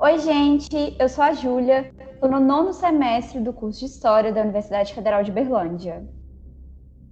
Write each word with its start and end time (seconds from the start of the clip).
Oi, 0.00 0.16
gente, 0.20 0.94
eu 0.96 1.08
sou 1.08 1.24
a 1.24 1.32
Júlia, 1.32 1.92
estou 2.12 2.30
no 2.30 2.38
nono 2.38 2.72
semestre 2.72 3.40
do 3.40 3.52
curso 3.52 3.80
de 3.80 3.86
História 3.86 4.32
da 4.32 4.42
Universidade 4.42 4.94
Federal 4.94 5.24
de 5.24 5.32
Berlândia. 5.32 6.08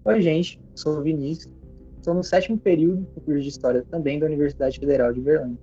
Oi, 0.04 0.20
gente, 0.20 0.60
sou 0.76 0.98
o 0.98 1.02
Vinícius, 1.02 1.52
estou 1.96 2.14
no 2.14 2.22
sétimo 2.22 2.56
período 2.56 3.00
do 3.12 3.20
curso 3.22 3.42
de 3.42 3.48
História 3.48 3.84
também 3.90 4.20
da 4.20 4.26
Universidade 4.26 4.78
Federal 4.78 5.12
de 5.12 5.20
Berlândia. 5.20 5.58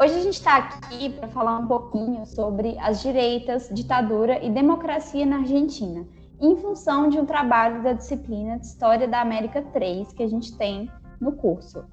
Hoje 0.00 0.14
a 0.14 0.22
gente 0.22 0.34
está 0.34 0.58
aqui 0.58 1.10
para 1.10 1.26
falar 1.26 1.58
um 1.58 1.66
pouquinho 1.66 2.24
sobre 2.24 2.78
as 2.78 3.02
direitas, 3.02 3.68
ditadura 3.72 4.40
e 4.40 4.48
democracia 4.48 5.26
na 5.26 5.38
Argentina, 5.38 6.06
em 6.40 6.54
função 6.58 7.08
de 7.08 7.18
um 7.18 7.26
trabalho 7.26 7.82
da 7.82 7.92
disciplina 7.92 8.56
de 8.56 8.66
História 8.66 9.08
da 9.08 9.20
América 9.20 9.62
3 9.62 10.12
que 10.12 10.22
a 10.22 10.28
gente 10.28 10.56
tem 10.56 10.88
no 11.20 11.32
curso. 11.32 11.84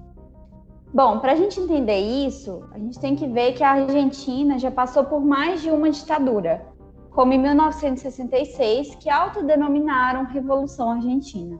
Bom, 0.94 1.18
para 1.18 1.32
a 1.32 1.36
gente 1.36 1.60
entender 1.60 1.98
isso, 1.98 2.62
a 2.72 2.78
gente 2.78 2.98
tem 2.98 3.16
que 3.16 3.26
ver 3.26 3.54
que 3.54 3.64
a 3.64 3.72
Argentina 3.72 4.58
já 4.58 4.70
passou 4.70 5.04
por 5.04 5.20
mais 5.20 5.60
de 5.60 5.70
uma 5.70 5.90
ditadura, 5.90 6.64
como 7.10 7.32
em 7.32 7.38
1966, 7.38 8.94
que 8.96 9.10
autodenominaram 9.10 10.24
Revolução 10.24 10.90
Argentina. 10.90 11.58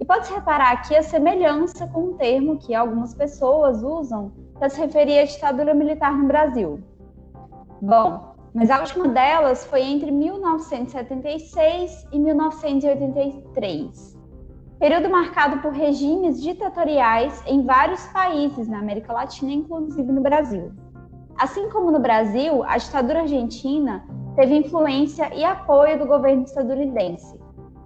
E 0.00 0.04
pode-se 0.04 0.32
reparar 0.32 0.72
aqui 0.72 0.96
a 0.96 1.02
semelhança 1.02 1.86
com 1.86 2.08
um 2.08 2.14
termo 2.14 2.58
que 2.58 2.74
algumas 2.74 3.14
pessoas 3.14 3.82
usam 3.82 4.32
para 4.58 4.68
se 4.68 4.80
referir 4.80 5.20
à 5.20 5.24
ditadura 5.24 5.74
militar 5.74 6.16
no 6.16 6.26
Brasil. 6.26 6.80
Bom, 7.80 8.34
mas 8.52 8.70
a 8.70 8.80
última 8.80 9.08
delas 9.08 9.64
foi 9.64 9.82
entre 9.82 10.10
1976 10.10 12.06
e 12.12 12.18
1983 12.18 14.19
período 14.80 15.08
marcado 15.10 15.58
por 15.58 15.74
regimes 15.74 16.42
ditatoriais 16.42 17.42
em 17.46 17.62
vários 17.62 18.06
países 18.06 18.66
na 18.66 18.78
América 18.78 19.12
Latina, 19.12 19.52
inclusive 19.52 20.10
no 20.10 20.22
Brasil. 20.22 20.72
Assim 21.36 21.68
como 21.68 21.90
no 21.90 22.00
Brasil, 22.00 22.64
a 22.64 22.78
ditadura 22.78 23.20
argentina 23.20 24.02
teve 24.34 24.56
influência 24.56 25.34
e 25.34 25.44
apoio 25.44 25.98
do 25.98 26.06
governo 26.06 26.44
estadunidense, 26.44 27.38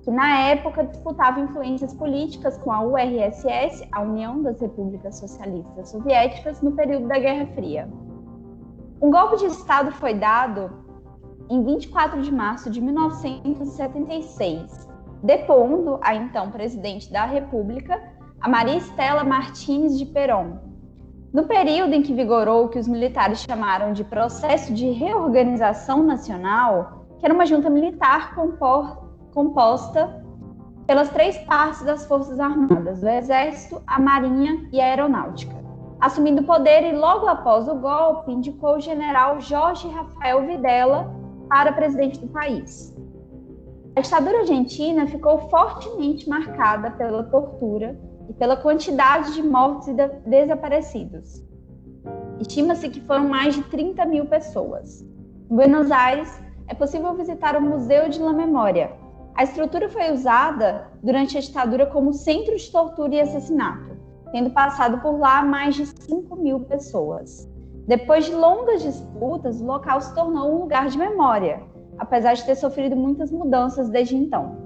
que 0.04 0.10
na 0.12 0.42
época 0.42 0.84
disputava 0.84 1.40
influências 1.40 1.92
políticas 1.92 2.56
com 2.58 2.70
a 2.70 2.80
URSS, 2.82 3.88
a 3.90 4.00
União 4.00 4.40
das 4.40 4.60
Repúblicas 4.60 5.18
Socialistas 5.18 5.88
Soviéticas, 5.88 6.62
no 6.62 6.76
período 6.76 7.08
da 7.08 7.18
Guerra 7.18 7.46
Fria. 7.56 7.90
Um 9.02 9.10
golpe 9.10 9.38
de 9.38 9.46
Estado 9.46 9.90
foi 9.90 10.14
dado 10.14 10.70
em 11.50 11.60
24 11.64 12.22
de 12.22 12.32
março 12.32 12.70
de 12.70 12.80
1976 12.80 14.83
depondo 15.24 15.98
a 16.02 16.14
então 16.14 16.50
presidente 16.50 17.10
da 17.10 17.24
República, 17.24 17.98
a 18.38 18.46
Maria 18.46 18.76
Estela 18.76 19.24
Martins 19.24 19.98
de 19.98 20.04
Perón. 20.04 20.58
No 21.32 21.44
período 21.44 21.94
em 21.94 22.02
que 22.02 22.12
vigorou 22.12 22.66
o 22.66 22.68
que 22.68 22.78
os 22.78 22.86
militares 22.86 23.40
chamaram 23.40 23.94
de 23.94 24.04
processo 24.04 24.72
de 24.74 24.90
reorganização 24.90 26.02
nacional, 26.02 27.06
que 27.18 27.24
era 27.24 27.32
uma 27.34 27.46
junta 27.46 27.70
militar 27.70 28.34
composta 29.32 30.22
pelas 30.86 31.08
três 31.08 31.38
partes 31.38 31.82
das 31.82 32.04
Forças 32.04 32.38
Armadas, 32.38 33.02
o 33.02 33.08
Exército, 33.08 33.82
a 33.86 33.98
Marinha 33.98 34.68
e 34.70 34.78
a 34.78 34.84
Aeronáutica. 34.84 35.56
Assumindo 35.98 36.42
o 36.42 36.46
poder 36.46 36.84
e 36.84 36.94
logo 36.94 37.26
após 37.26 37.66
o 37.66 37.76
golpe, 37.76 38.30
indicou 38.30 38.76
o 38.76 38.80
general 38.80 39.40
Jorge 39.40 39.88
Rafael 39.88 40.44
Videla 40.44 41.10
para 41.48 41.72
presidente 41.72 42.20
do 42.20 42.28
país. 42.28 42.94
A 43.96 44.00
ditadura 44.00 44.40
argentina 44.40 45.06
ficou 45.06 45.38
fortemente 45.48 46.28
marcada 46.28 46.90
pela 46.90 47.22
tortura 47.22 47.96
e 48.28 48.32
pela 48.32 48.56
quantidade 48.56 49.34
de 49.34 49.42
mortos 49.42 49.86
e 49.86 49.94
desaparecidos. 50.26 51.44
Estima-se 52.40 52.88
que 52.88 53.00
foram 53.00 53.28
mais 53.28 53.54
de 53.54 53.62
30 53.62 54.04
mil 54.06 54.26
pessoas. 54.26 55.02
Em 55.48 55.54
Buenos 55.54 55.92
Aires, 55.92 56.42
é 56.66 56.74
possível 56.74 57.14
visitar 57.14 57.56
o 57.56 57.62
Museu 57.62 58.08
de 58.08 58.20
la 58.20 58.32
Memória. 58.32 58.92
A 59.36 59.44
estrutura 59.44 59.88
foi 59.88 60.12
usada 60.12 60.88
durante 61.00 61.38
a 61.38 61.40
ditadura 61.40 61.86
como 61.86 62.12
centro 62.12 62.56
de 62.56 62.72
tortura 62.72 63.14
e 63.14 63.20
assassinato, 63.20 63.96
tendo 64.32 64.50
passado 64.50 65.00
por 65.02 65.20
lá 65.20 65.44
mais 65.44 65.76
de 65.76 65.86
5 65.86 66.34
mil 66.34 66.58
pessoas. 66.60 67.48
Depois 67.86 68.24
de 68.24 68.34
longas 68.34 68.82
disputas, 68.82 69.60
o 69.60 69.64
local 69.64 70.00
se 70.00 70.12
tornou 70.16 70.52
um 70.52 70.58
lugar 70.62 70.88
de 70.88 70.98
memória, 70.98 71.62
apesar 71.98 72.34
de 72.34 72.44
ter 72.44 72.54
sofrido 72.54 72.96
muitas 72.96 73.30
mudanças 73.30 73.88
desde 73.88 74.16
então. 74.16 74.56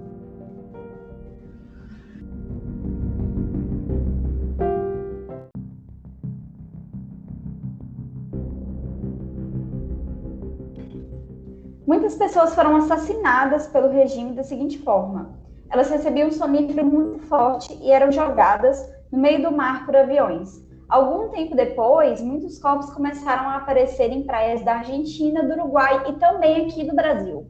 Muitas 11.86 12.16
pessoas 12.16 12.54
foram 12.54 12.76
assassinadas 12.76 13.66
pelo 13.68 13.88
regime 13.88 14.32
da 14.32 14.42
seguinte 14.42 14.78
forma: 14.78 15.30
elas 15.70 15.88
recebiam 15.88 16.28
um 16.28 16.32
sonífero 16.32 16.84
muito 16.84 17.18
forte 17.20 17.72
e 17.82 17.90
eram 17.90 18.12
jogadas 18.12 18.86
no 19.10 19.18
meio 19.18 19.42
do 19.42 19.50
mar 19.50 19.86
por 19.86 19.96
aviões. 19.96 20.67
Algum 20.88 21.28
tempo 21.28 21.54
depois, 21.54 22.22
muitos 22.22 22.58
corpos 22.58 22.88
começaram 22.90 23.46
a 23.50 23.56
aparecer 23.56 24.10
em 24.10 24.22
praias 24.22 24.64
da 24.64 24.76
Argentina, 24.76 25.42
do 25.42 25.52
Uruguai 25.52 26.04
e 26.08 26.12
também 26.14 26.64
aqui 26.64 26.82
do 26.82 26.96
Brasil. 26.96 27.46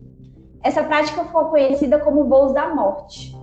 Essa 0.60 0.82
prática 0.82 1.24
ficou 1.24 1.44
conhecida 1.44 2.00
como 2.00 2.24
voos 2.24 2.52
da 2.52 2.74
morte. 2.74 3.38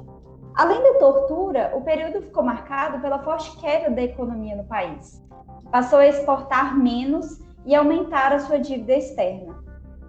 Além 0.53 0.83
da 0.83 0.99
tortura, 0.99 1.71
o 1.75 1.81
período 1.81 2.21
ficou 2.21 2.43
marcado 2.43 2.99
pela 2.99 3.19
forte 3.19 3.55
queda 3.57 3.89
da 3.89 4.01
economia 4.01 4.57
no 4.57 4.65
país, 4.65 5.23
passou 5.71 5.99
a 5.99 6.07
exportar 6.07 6.77
menos 6.77 7.39
e 7.65 7.73
aumentar 7.73 8.33
a 8.33 8.39
sua 8.39 8.59
dívida 8.59 8.97
externa. 8.97 9.55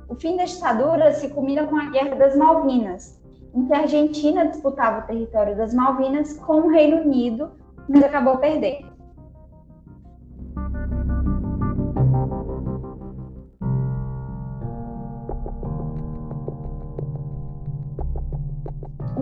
O 0.08 0.16
fim 0.16 0.36
da 0.36 0.44
ditadura 0.44 1.12
se 1.12 1.28
culmina 1.28 1.64
com 1.64 1.76
a 1.76 1.91
Guerra 1.91 2.16
das 2.16 2.36
Malvinas, 2.36 3.20
em 3.54 3.64
que 3.66 3.72
a 3.72 3.82
Argentina 3.82 4.48
disputava 4.48 5.00
o 5.04 5.06
território 5.06 5.56
das 5.56 5.72
Malvinas 5.72 6.36
com 6.38 6.62
o 6.62 6.70
Reino 6.70 7.02
Unido, 7.02 7.52
mas 7.88 8.02
acabou 8.02 8.38
perdendo. 8.38 8.95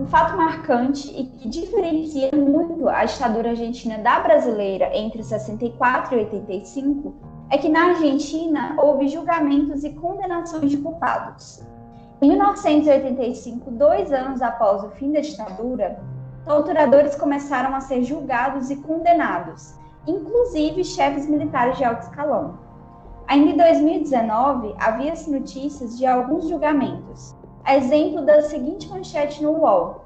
Um 0.05 0.07
fato 0.07 0.37
marcante 0.37 1.09
e 1.19 1.25
que 1.25 1.49
diferencia 1.49 2.29
muito 2.31 2.87
a 2.87 3.03
ditadura 3.05 3.49
argentina 3.49 3.97
da 3.97 4.19
brasileira 4.19 4.95
entre 4.95 5.23
64 5.23 6.13
e 6.13 6.19
85 6.25 7.15
é 7.49 7.57
que 7.57 7.67
na 7.67 7.85
Argentina 7.85 8.75
houve 8.77 9.07
julgamentos 9.07 9.83
e 9.83 9.89
condenações 9.93 10.69
de 10.69 10.77
culpados. 10.77 11.63
Em 12.21 12.29
1985, 12.29 13.71
dois 13.71 14.11
anos 14.11 14.43
após 14.43 14.83
o 14.83 14.91
fim 14.91 15.11
da 15.11 15.21
ditadura, 15.21 15.99
torturadores 16.45 17.15
começaram 17.15 17.75
a 17.75 17.81
ser 17.81 18.03
julgados 18.03 18.69
e 18.69 18.75
condenados, 18.75 19.73
inclusive 20.05 20.83
chefes 20.83 21.27
militares 21.27 21.79
de 21.79 21.83
alto 21.83 22.03
escalão. 22.03 22.59
Ainda 23.27 23.49
em 23.49 23.57
2019, 23.57 24.75
havia-se 24.77 25.31
notícias 25.31 25.97
de 25.97 26.05
alguns 26.05 26.47
julgamentos, 26.47 27.34
a 27.65 27.75
exemplo 27.75 28.21
da 28.21 28.43
seguinte 28.43 28.87
manchete 28.87 29.41
no 29.41 29.51
UOL. 29.53 30.05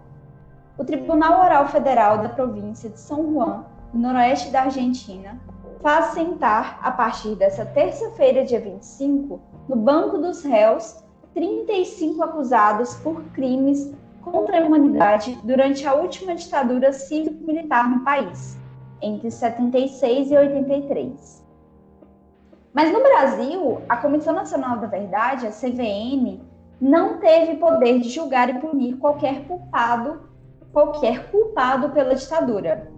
O 0.78 0.86
Tribunal 0.86 1.42
Oral 1.42 1.68
Federal 1.68 2.20
da 2.20 2.30
província 2.30 2.90
de 2.90 2.97
São 2.97 3.34
Juan, 3.34 3.66
no 3.94 4.00
noroeste 4.00 4.50
da 4.50 4.62
Argentina, 4.62 5.38
faz 5.81 6.14
sentar, 6.14 6.80
a 6.81 6.90
partir 6.90 7.36
dessa 7.36 7.66
terça-feira, 7.66 8.46
dia 8.46 8.62
25, 8.62 9.42
no 9.68 9.75
banco 9.75 10.18
dos 10.18 10.42
réus, 10.42 11.03
35 11.34 12.24
acusados 12.24 12.96
por 12.96 13.22
crimes 13.34 13.94
contra 14.22 14.62
a 14.62 14.66
humanidade 14.66 15.38
durante 15.44 15.86
a 15.86 15.94
última 15.94 16.36
ditadura 16.36 16.94
cívico-militar 16.94 17.89
no 17.89 18.06
país, 18.06 18.57
entre 19.01 19.30
76 19.30 20.31
e 20.31 20.38
83. 20.38 21.45
Mas 22.74 22.94
no 22.94 23.01
Brasil, 23.01 23.81
a 23.89 23.98
Comissão 23.98 24.34
Nacional 24.34 24.78
da 24.78 24.88
Verdade, 24.88 25.45
a 25.45 25.51
CVM, 25.51 26.48
não 26.80 27.18
teve 27.20 27.58
poder 27.58 28.00
de 28.00 28.10
julgar 28.10 28.50
e 28.50 28.60
punir 28.60 28.96
qualquer 28.98 29.46
culpado, 29.46 30.22
qualquer 30.72 31.30
culpado 31.30 31.90
pela 31.90 32.16
ditadura, 32.16 32.90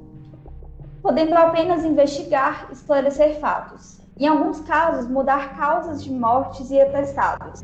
podendo 1.02 1.36
apenas 1.36 1.84
investigar, 1.84 2.68
esclarecer 2.72 3.40
fatos, 3.40 4.00
em 4.18 4.28
alguns 4.28 4.62
casos 4.62 5.10
mudar 5.10 5.58
causas 5.58 6.04
de 6.04 6.12
mortes 6.12 6.70
e 6.70 6.80
atestados. 6.80 7.64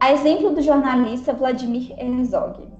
A 0.00 0.12
exemplo 0.12 0.54
do 0.54 0.62
jornalista 0.62 1.32
Vladimir 1.32 1.92
Herzog. 1.98 2.77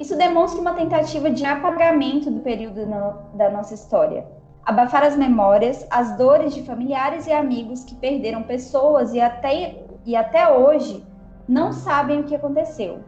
Isso 0.00 0.16
demonstra 0.16 0.58
uma 0.58 0.72
tentativa 0.72 1.30
de 1.30 1.44
apagamento 1.44 2.30
do 2.30 2.40
período 2.40 2.86
no, 2.86 3.36
da 3.36 3.50
nossa 3.50 3.74
história. 3.74 4.26
Abafar 4.64 5.02
as 5.04 5.14
memórias, 5.14 5.86
as 5.90 6.16
dores 6.16 6.54
de 6.54 6.62
familiares 6.62 7.26
e 7.26 7.32
amigos 7.32 7.84
que 7.84 7.94
perderam 7.94 8.42
pessoas 8.42 9.12
e 9.12 9.20
até, 9.20 9.84
e 10.06 10.16
até 10.16 10.50
hoje 10.50 11.04
não 11.46 11.70
sabem 11.70 12.20
o 12.20 12.24
que 12.24 12.34
aconteceu. 12.34 13.00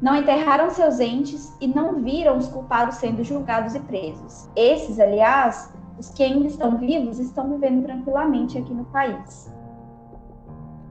Não 0.00 0.16
enterraram 0.16 0.70
seus 0.70 0.98
entes 0.98 1.54
e 1.60 1.66
não 1.66 1.96
viram 1.96 2.38
os 2.38 2.48
culpados 2.48 2.96
sendo 2.96 3.22
julgados 3.22 3.74
e 3.74 3.80
presos. 3.80 4.48
Esses, 4.56 4.98
aliás, 4.98 5.70
os 5.98 6.08
que 6.08 6.22
ainda 6.22 6.46
estão 6.46 6.78
vivos, 6.78 7.18
estão 7.18 7.50
vivendo 7.50 7.84
tranquilamente 7.84 8.56
aqui 8.56 8.72
no 8.72 8.86
país. 8.86 9.52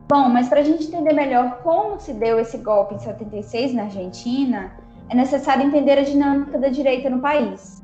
Bom, 0.08 0.30
mas 0.30 0.48
para 0.48 0.60
a 0.60 0.64
gente 0.64 0.88
entender 0.88 1.14
melhor 1.14 1.60
como 1.64 2.00
se 2.00 2.14
deu 2.14 2.40
esse 2.40 2.58
golpe 2.60 2.96
em 2.96 3.00
76 3.00 3.74
na 3.74 3.84
Argentina, 3.84 4.72
é 5.10 5.16
necessário 5.16 5.66
entender 5.66 5.98
a 5.98 6.04
dinâmica 6.04 6.58
da 6.58 6.70
direita 6.70 7.10
no 7.10 7.20
país. 7.20 7.84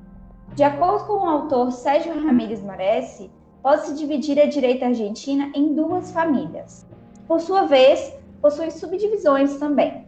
De 0.56 0.64
acordo 0.64 1.06
com 1.06 1.14
o 1.14 1.30
autor 1.30 1.72
Sérgio 1.72 2.14
Ramírez 2.24 2.62
Moresi, 2.62 3.32
pode-se 3.62 3.96
dividir 3.96 4.40
a 4.40 4.46
direita 4.46 4.88
argentina 4.88 5.52
em 5.56 5.74
duas 5.74 6.12
famílias. 6.12 6.86
Por 7.28 7.40
sua 7.40 7.66
vez, 7.66 8.14
possui 8.42 8.70
subdivisões 8.72 9.56
também. 9.58 10.06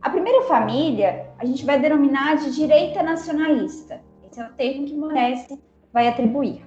A 0.00 0.10
primeira 0.10 0.42
família 0.42 1.26
a 1.38 1.44
gente 1.44 1.64
vai 1.64 1.78
denominar 1.78 2.36
de 2.36 2.54
direita 2.54 3.02
nacionalista. 3.02 4.00
Esse 4.30 4.40
é 4.40 4.44
o 4.44 4.52
termo 4.52 4.86
que 4.86 4.94
Moresi 4.94 5.60
vai 5.92 6.08
atribuir. 6.08 6.64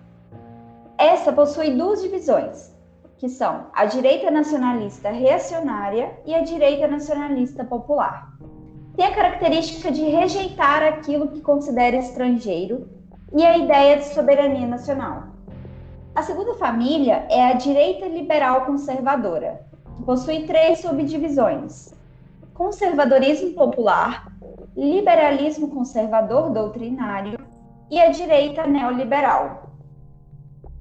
Essa 0.98 1.31
possui 1.31 1.72
duas 1.72 2.01
divisões, 2.01 2.75
que 3.18 3.30
são 3.30 3.68
a 3.74 3.86
direita 3.86 4.30
nacionalista 4.30 5.10
reacionária 5.10 6.19
e 6.25 6.36
a 6.36 6.42
direita 6.42 6.88
nacionalista 6.88 7.63
popular. 7.63 8.33
Tem 8.97 9.05
a 9.05 9.13
característica 9.13 9.91
de 9.91 10.01
rejeitar 10.01 10.81
aquilo 10.81 11.27
que 11.27 11.39
considera 11.39 11.97
estrangeiro 11.97 12.89
e 13.31 13.45
a 13.45 13.55
ideia 13.55 13.97
de 13.97 14.05
soberania 14.05 14.65
nacional. 14.65 15.25
A 16.15 16.23
segunda 16.23 16.55
família 16.55 17.27
é 17.29 17.45
a 17.45 17.53
direita 17.53 18.07
liberal 18.07 18.65
conservadora, 18.65 19.61
que 19.95 20.03
possui 20.03 20.47
três 20.47 20.79
subdivisões: 20.79 21.94
conservadorismo 22.55 23.53
popular, 23.53 24.31
liberalismo 24.75 25.67
conservador 25.69 26.49
doutrinário 26.49 27.38
e 27.91 27.99
a 27.99 28.09
direita 28.09 28.65
neoliberal. 28.65 29.73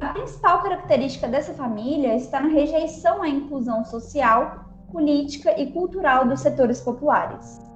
A 0.01 0.09
principal 0.15 0.63
característica 0.63 1.29
dessa 1.29 1.53
família 1.53 2.15
está 2.15 2.41
na 2.41 2.49
rejeição 2.49 3.23
à 3.23 3.29
inclusão 3.29 3.85
social, 3.85 4.65
política 4.91 5.61
e 5.61 5.71
cultural 5.71 6.27
dos 6.27 6.41
setores 6.41 6.81
populares. 6.81 7.67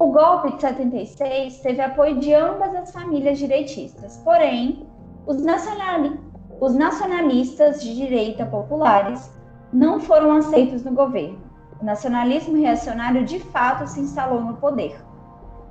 O 0.00 0.12
golpe 0.12 0.52
de 0.52 0.60
76 0.60 1.58
teve 1.58 1.82
apoio 1.82 2.20
de 2.20 2.32
ambas 2.32 2.72
as 2.72 2.92
famílias 2.92 3.36
direitistas, 3.36 4.16
porém, 4.18 4.86
os, 5.26 5.42
nacionali 5.42 6.20
os 6.60 6.72
nacionalistas 6.72 7.82
de 7.82 7.96
direita 7.96 8.46
populares 8.46 9.28
não 9.72 9.98
foram 9.98 10.30
aceitos 10.36 10.84
no 10.84 10.92
governo. 10.92 11.40
O 11.82 11.84
nacionalismo 11.84 12.56
reacionário 12.56 13.24
de 13.24 13.40
fato 13.40 13.88
se 13.88 14.00
instalou 14.00 14.40
no 14.40 14.54
poder. 14.58 14.96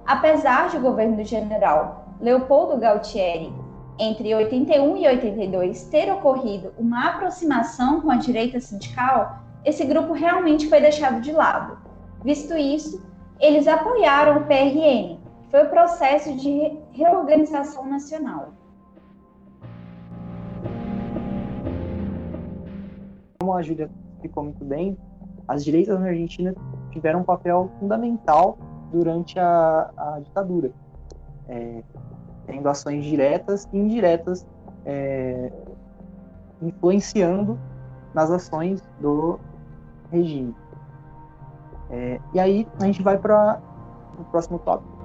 Apesar 0.06 0.70
de 0.70 0.78
o 0.78 0.82
governo 0.82 1.16
do 1.16 1.24
general 1.24 2.14
Leopoldo 2.20 2.78
Galtieri, 2.78 3.54
entre 3.98 4.36
81 4.36 4.98
e 4.98 5.08
82, 5.08 5.84
ter 5.84 6.12
ocorrido 6.12 6.74
uma 6.78 7.12
aproximação 7.12 8.02
com 8.02 8.12
a 8.12 8.18
direita 8.18 8.60
sindical, 8.60 9.40
esse 9.64 9.86
grupo 9.86 10.12
realmente 10.12 10.68
foi 10.68 10.82
deixado 10.82 11.22
de 11.22 11.32
lado. 11.32 11.78
Visto 12.24 12.58
isso, 12.58 13.02
eles 13.40 13.68
apoiaram 13.68 14.42
o 14.42 14.46
PRN, 14.46 15.18
que 15.44 15.52
foi 15.52 15.64
o 15.64 15.70
processo 15.70 16.36
de 16.36 16.78
reorganização 16.92 17.86
nacional. 17.86 18.50
Como 23.40 23.54
a 23.54 23.62
Júlia 23.62 23.90
ficou 24.22 24.44
muito 24.44 24.66
bem, 24.66 24.98
as 25.48 25.64
direitas 25.64 26.00
na 26.00 26.08
Argentina 26.08 26.54
tiveram 26.92 27.22
um 27.22 27.24
papel 27.24 27.72
fundamental 27.80 28.58
durante 28.92 29.40
a, 29.40 29.92
a 29.96 30.20
ditadura. 30.20 30.72
É, 31.48 31.82
tendo 32.46 32.68
ações 32.68 33.04
diretas 33.04 33.68
e 33.72 33.78
indiretas 33.78 34.46
é, 34.86 35.52
influenciando 36.62 37.60
nas 38.14 38.32
ações 38.32 38.82
do 39.00 39.40
regime. 40.12 40.56
É, 41.90 42.20
e 42.34 42.40
aí 42.40 42.68
a 42.80 42.86
gente 42.86 43.02
vai 43.02 43.18
para 43.18 43.62
o 44.20 44.24
próximo 44.26 44.60
tópico. 44.60 44.98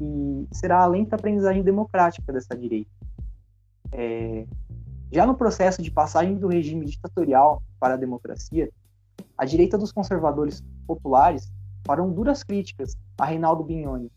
E 0.00 0.48
será 0.52 0.82
a 0.82 0.86
lenta 0.86 1.16
aprendizagem 1.16 1.62
democrática 1.62 2.32
dessa 2.32 2.56
direita. 2.56 2.90
É, 3.92 4.46
já 5.12 5.26
no 5.26 5.34
processo 5.34 5.82
de 5.82 5.90
passagem 5.90 6.36
do 6.36 6.48
regime 6.48 6.86
ditatorial 6.86 7.62
para 7.78 7.94
a 7.94 7.96
democracia, 7.96 8.70
a 9.36 9.44
direita 9.44 9.76
dos 9.76 9.92
conservadores 9.92 10.62
populares 10.86 11.52
farão 11.84 12.10
duras 12.10 12.42
críticas 12.42 12.96
a 13.18 13.24
Reinaldo 13.24 13.64
Bignoni, 13.64 14.10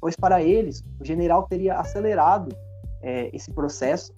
pois 0.00 0.16
para 0.16 0.42
eles 0.42 0.84
o 0.98 1.04
general 1.04 1.44
teria 1.44 1.78
acelerado 1.78 2.54
é, 3.02 3.34
esse 3.34 3.52
processo 3.52 4.12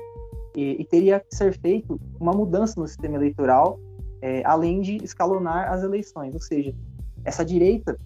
e, 0.56 0.80
e, 0.80 0.84
teria 0.84 1.18
que 1.18 1.34
ser 1.34 1.58
feito 1.58 2.00
uma 2.20 2.32
mudança 2.32 2.78
no 2.80 2.86
sistema 2.86 3.16
eleitoral, 3.16 3.80
é, 4.22 4.42
além 4.44 4.80
de 4.80 4.96
escalonar 5.02 5.72
as 5.72 5.82
eleições. 5.82 6.32
Ou 6.32 6.40
seja, 6.40 6.72
essa 7.24 7.44
direita 7.44 7.98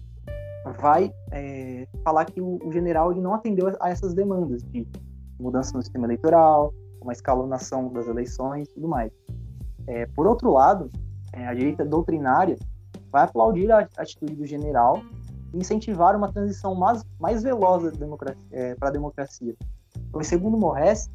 vai 0.79 1.13
é, 1.31 1.87
falar 2.03 2.25
que 2.25 2.41
o, 2.41 2.59
o, 2.65 2.71
general 2.71 3.11
ele 3.11 3.21
não 3.21 3.33
atendeu 3.33 3.71
a 3.79 3.89
essas 3.89 4.13
demandas 4.13 4.63
de 4.63 4.87
mudança 5.39 5.75
no 5.75 5.81
sistema 5.81 6.07
eleitoral, 6.07 6.73
uma 7.01 7.13
escalonação 7.13 7.91
das 7.93 8.07
eleições 8.07 8.67
e 8.67 8.73
tudo 8.73 8.87
mais. 8.87 9.11
É, 9.87 10.05
por 10.07 10.27
outro 10.27 10.51
lado, 10.51 10.91
é, 11.33 11.47
a 11.47 11.53
direita 11.53 11.85
doutrinária 11.85 12.57
vai 13.11 13.23
aplaudir 13.23 13.71
a 13.71 13.87
atitude 13.97 14.35
do 14.35 14.45
general 14.45 15.01
e 15.53 15.57
incentivar 15.57 16.15
uma 16.15 16.31
transição 16.31 16.75
mais, 16.75 17.03
mais 17.19 17.43
veloz 17.43 17.83
é, 18.51 18.75
para 18.75 18.89
a 18.89 18.91
democracia. 18.91 19.55
Então, 20.09 20.23
segundo 20.23 20.57
Morres, 20.57 21.09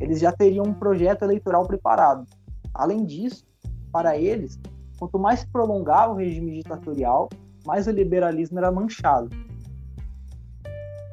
eles 0.00 0.20
já 0.20 0.32
teriam 0.32 0.64
um 0.64 0.74
projeto 0.74 1.22
eleitoral 1.22 1.66
preparado. 1.66 2.24
Além 2.72 3.04
disso, 3.04 3.44
para 3.92 4.16
eles, 4.16 4.58
quanto 4.98 5.18
mais 5.18 5.40
se 5.40 5.46
prolongava 5.48 6.12
o 6.12 6.16
regime 6.16 6.52
ditatorial, 6.52 7.28
mais 7.64 7.86
o 7.86 7.90
liberalismo 7.90 8.58
era 8.58 8.70
manchado. 8.70 9.30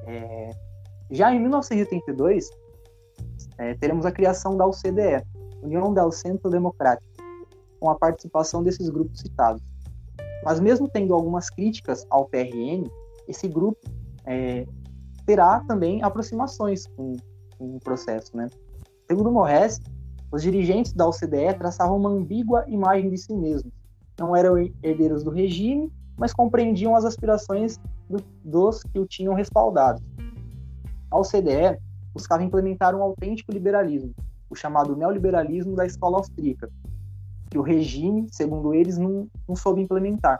É... 0.05 0.51
Já 1.09 1.33
em 1.33 1.39
1982, 1.39 2.49
é, 3.57 3.73
teremos 3.75 4.05
a 4.05 4.11
criação 4.11 4.57
da 4.57 4.65
OCDE, 4.65 5.23
União 5.61 5.93
del 5.93 6.11
Centro 6.11 6.49
Democrático, 6.49 7.11
com 7.79 7.89
a 7.89 7.95
participação 7.95 8.63
desses 8.63 8.89
grupos 8.89 9.19
citados. 9.19 9.61
Mas 10.43 10.59
mesmo 10.59 10.89
tendo 10.89 11.13
algumas 11.13 11.49
críticas 11.49 12.05
ao 12.09 12.25
PRN, 12.25 12.89
esse 13.27 13.47
grupo 13.47 13.79
é, 14.25 14.65
terá 15.25 15.61
também 15.61 16.03
aproximações 16.03 16.87
com, 16.87 17.15
com, 17.57 17.75
o 17.75 17.79
processo. 17.79 18.35
Né? 18.35 18.49
Segundo 19.07 19.31
Morres, 19.31 19.79
os 20.31 20.41
dirigentes 20.41 20.93
da 20.93 21.07
OCDE 21.07 21.53
traçavam 21.57 21.97
uma 21.97 22.09
ambígua 22.09 22.65
imagem 22.67 23.09
de 23.09 23.17
si 23.17 23.33
mesmos. 23.33 23.71
Não 24.19 24.35
eram 24.35 24.57
herdeiros 24.81 25.23
do 25.23 25.29
regime, 25.29 25.91
mas 26.17 26.33
compreendiam 26.33 26.95
as 26.95 27.05
aspirações 27.05 27.79
do, 28.09 28.17
dos 28.43 28.83
que 28.83 28.99
o 28.99 29.05
tinham 29.05 29.33
respaldado. 29.33 30.01
A 31.09 31.19
OCDE 31.19 31.79
buscava 32.13 32.43
implementar 32.43 32.95
um 32.95 33.01
autêntico 33.01 33.51
liberalismo, 33.51 34.13
o 34.49 34.55
chamado 34.55 34.95
neoliberalismo 34.95 35.75
da 35.75 35.85
escola 35.85 36.17
austríaca, 36.17 36.69
que 37.49 37.57
o 37.57 37.61
regime, 37.61 38.27
segundo 38.31 38.73
eles, 38.73 38.97
não, 38.97 39.27
não 39.47 39.55
soube 39.55 39.81
implementar. 39.81 40.39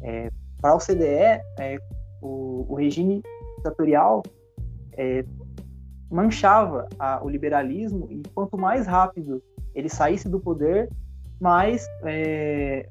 É, 0.00 0.30
para 0.60 0.70
a 0.70 0.74
OCDE, 0.74 1.40
é, 1.58 1.78
o, 2.20 2.66
o, 2.68 2.74
regime 2.74 3.22
ditatorial 3.66 4.22
é, 4.92 5.24
manchava 6.10 6.88
a, 6.98 7.22
o 7.24 7.28
liberalismo 7.28 8.06
e 8.10 8.22
quanto 8.34 8.56
mais 8.56 8.86
rápido 8.86 9.42
ele 9.74 9.88
saísse 9.88 10.28
do 10.28 10.40
poder, 10.40 10.88
mais, 11.40 11.86
é, 12.04 12.88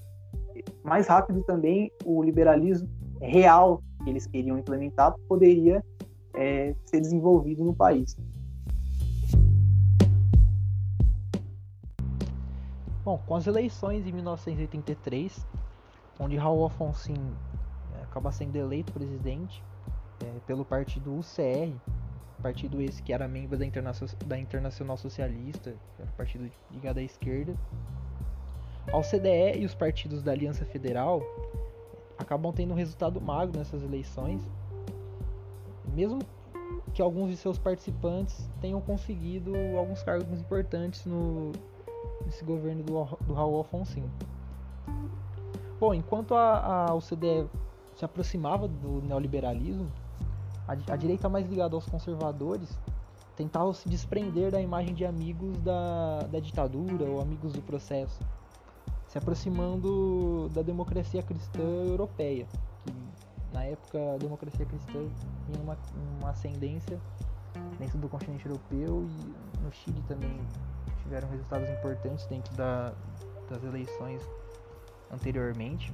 mais 0.83 1.07
rápido 1.07 1.43
também 1.43 1.91
o 2.03 2.21
liberalismo 2.21 2.87
real 3.21 3.81
que 4.03 4.09
eles 4.09 4.27
queriam 4.27 4.57
implementar 4.57 5.15
poderia 5.27 5.83
é, 6.35 6.75
ser 6.83 6.99
desenvolvido 7.01 7.63
no 7.63 7.73
país. 7.73 8.15
Bom, 13.03 13.19
com 13.25 13.35
as 13.35 13.47
eleições 13.47 14.03
de 14.03 14.11
1983, 14.11 15.47
onde 16.19 16.35
Raul 16.35 16.65
Afonso 16.65 17.11
é, 17.13 18.03
acaba 18.03 18.31
sendo 18.31 18.55
eleito 18.55 18.91
presidente 18.91 19.63
é, 20.23 20.39
pelo 20.45 20.63
partido 20.63 21.17
UCR, 21.17 21.73
partido 22.41 22.81
esse 22.81 23.01
que 23.01 23.11
era 23.11 23.27
membro 23.27 23.57
da, 23.57 23.65
Interna 23.65 23.91
da 24.25 24.37
Internacional 24.37 24.97
Socialista, 24.97 25.71
que 25.95 26.01
era 26.01 26.11
partido 26.11 26.49
ligado 26.71 26.99
à 26.99 27.01
esquerda, 27.01 27.55
a 28.91 28.97
OCDE 28.97 29.59
e 29.59 29.65
os 29.65 29.73
partidos 29.73 30.21
da 30.21 30.31
Aliança 30.31 30.63
Federal 30.63 31.21
acabam 32.17 32.53
tendo 32.53 32.73
um 32.73 32.77
resultado 32.77 33.19
magro 33.19 33.57
nessas 33.57 33.81
eleições, 33.81 34.41
mesmo 35.93 36.19
que 36.93 37.01
alguns 37.01 37.29
de 37.29 37.37
seus 37.37 37.57
participantes 37.57 38.49
tenham 38.61 38.79
conseguido 38.79 39.53
alguns 39.77 40.01
cargos 40.03 40.39
importantes 40.39 41.05
no, 41.05 41.51
nesse 42.25 42.43
governo 42.45 42.83
do, 42.83 43.05
do 43.25 43.33
Raul 43.33 43.57
Alfonsin. 43.57 44.03
Bom, 45.79 45.93
enquanto 45.93 46.35
a, 46.35 46.87
a 46.89 46.93
OCDE 46.93 47.49
se 47.95 48.05
aproximava 48.05 48.67
do 48.67 49.01
neoliberalismo, 49.01 49.91
a, 50.67 50.93
a 50.93 50.95
direita 50.95 51.29
mais 51.29 51.47
ligada 51.47 51.75
aos 51.75 51.85
conservadores 51.85 52.77
tentava 53.35 53.73
se 53.73 53.87
desprender 53.89 54.51
da 54.51 54.61
imagem 54.61 54.93
de 54.93 55.05
amigos 55.05 55.57
da, 55.59 56.19
da 56.31 56.39
ditadura 56.39 57.05
ou 57.05 57.21
amigos 57.21 57.53
do 57.53 57.61
processo, 57.61 58.19
se 59.07 59.17
aproximando 59.17 60.49
da 60.53 60.61
democracia 60.61 61.21
cristã 61.21 61.61
europeia, 61.61 62.47
que 62.83 62.93
na 63.53 63.63
época 63.65 63.97
a 64.13 64.17
democracia 64.17 64.65
cristã 64.65 65.07
tinha 65.45 65.61
uma, 65.61 65.77
uma 66.19 66.29
ascendência 66.29 66.99
dentro 67.77 67.97
do 67.97 68.07
continente 68.07 68.45
europeu 68.45 69.05
e 69.05 69.61
no 69.61 69.71
Chile 69.71 70.01
também 70.07 70.39
tiveram 71.03 71.29
resultados 71.29 71.69
importantes 71.69 72.25
dentro 72.25 72.53
da, 72.55 72.93
das 73.49 73.63
eleições 73.63 74.21
anteriormente. 75.11 75.93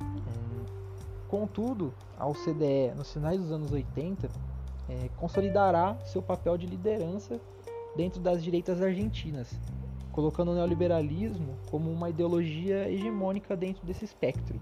É, 0.00 0.87
contudo, 1.28 1.94
a 2.18 2.26
OCDE, 2.26 2.94
nos 2.96 3.12
finais 3.12 3.40
dos 3.40 3.52
anos 3.52 3.70
80, 3.70 4.28
é, 4.88 5.08
consolidará 5.16 5.96
seu 6.04 6.22
papel 6.22 6.56
de 6.56 6.66
liderança 6.66 7.40
dentro 7.94 8.20
das 8.20 8.42
direitas 8.42 8.80
argentinas, 8.82 9.58
colocando 10.10 10.50
o 10.50 10.54
neoliberalismo 10.54 11.56
como 11.70 11.90
uma 11.90 12.10
ideologia 12.10 12.90
hegemônica 12.90 13.56
dentro 13.56 13.86
desse 13.86 14.04
espectro. 14.04 14.58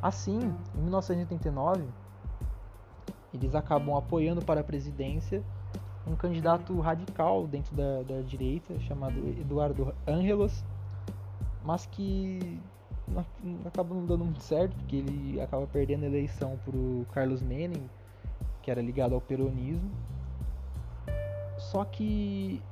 Assim, 0.00 0.38
em 0.74 0.82
1989, 0.82 1.84
eles 3.34 3.54
acabam 3.54 3.96
apoiando 3.96 4.42
para 4.42 4.60
a 4.60 4.64
presidência 4.64 5.42
um 6.06 6.16
candidato 6.16 6.78
radical 6.80 7.46
dentro 7.46 7.74
da, 7.74 8.02
da 8.02 8.20
direita, 8.22 8.78
chamado 8.80 9.16
Eduardo 9.38 9.94
Angelos, 10.06 10.64
mas 11.64 11.86
que 11.86 12.60
não, 13.12 13.66
acaba 13.66 13.94
não 13.94 14.06
dando 14.06 14.24
muito 14.24 14.42
certo, 14.42 14.74
porque 14.76 14.96
ele 14.96 15.40
acaba 15.40 15.66
perdendo 15.66 16.04
a 16.04 16.06
eleição 16.06 16.58
para 16.64 16.76
o 16.76 17.06
Carlos 17.12 17.42
Menem, 17.42 17.88
que 18.62 18.70
era 18.70 18.80
ligado 18.80 19.14
ao 19.14 19.20
peronismo. 19.20 19.90
Só 21.58 21.84
que, 21.84 22.62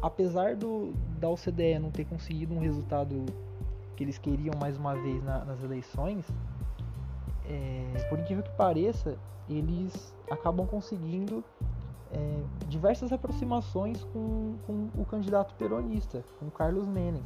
apesar 0.00 0.56
do, 0.56 0.92
da 1.18 1.28
OCDE 1.28 1.78
não 1.78 1.90
ter 1.90 2.04
conseguido 2.04 2.54
um 2.54 2.60
resultado 2.60 3.24
que 3.96 4.04
eles 4.04 4.18
queriam 4.18 4.54
mais 4.60 4.76
uma 4.76 4.94
vez 4.94 5.22
na, 5.24 5.44
nas 5.44 5.62
eleições, 5.62 6.26
é, 7.44 8.06
por 8.08 8.18
incrível 8.18 8.42
que 8.42 8.52
pareça, 8.52 9.18
eles 9.48 10.14
acabam 10.30 10.66
conseguindo 10.66 11.44
é, 12.12 12.42
diversas 12.68 13.12
aproximações 13.12 14.04
com, 14.04 14.54
com, 14.66 14.88
o 14.96 15.04
candidato 15.04 15.54
peronista, 15.54 16.24
com 16.38 16.50
Carlos 16.50 16.86
Menem. 16.86 17.22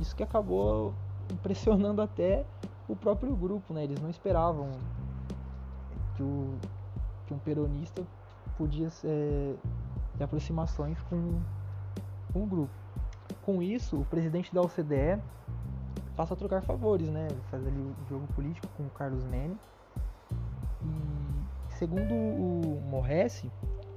Isso 0.00 0.14
que 0.14 0.22
acabou 0.22 0.94
impressionando 1.32 2.02
até 2.02 2.44
o 2.88 2.94
próprio 2.94 3.34
grupo, 3.34 3.72
né? 3.72 3.84
Eles 3.84 4.00
não 4.00 4.10
esperavam 4.10 4.70
que, 6.16 6.22
o, 6.22 6.54
que 7.26 7.34
um 7.34 7.38
peronista 7.38 8.02
podia 8.56 8.90
ser, 8.90 9.56
ter 10.16 10.24
aproximações 10.24 11.00
com, 11.02 11.40
com 12.32 12.42
o 12.42 12.46
grupo. 12.46 12.72
Com 13.42 13.62
isso, 13.62 14.00
o 14.00 14.04
presidente 14.04 14.54
da 14.54 14.60
OCDE 14.60 15.20
passa 16.16 16.34
a 16.34 16.36
trocar 16.36 16.62
favores, 16.62 17.08
né? 17.08 17.28
Faz 17.50 17.66
ali 17.66 17.78
o 17.78 17.94
jogo 18.08 18.26
político 18.34 18.66
com 18.76 18.84
o 18.84 18.90
Carlos 18.90 19.24
Menem. 19.24 19.58
E 20.82 21.74
segundo 21.74 22.14
o 22.14 22.82
Morresse, 22.88 23.50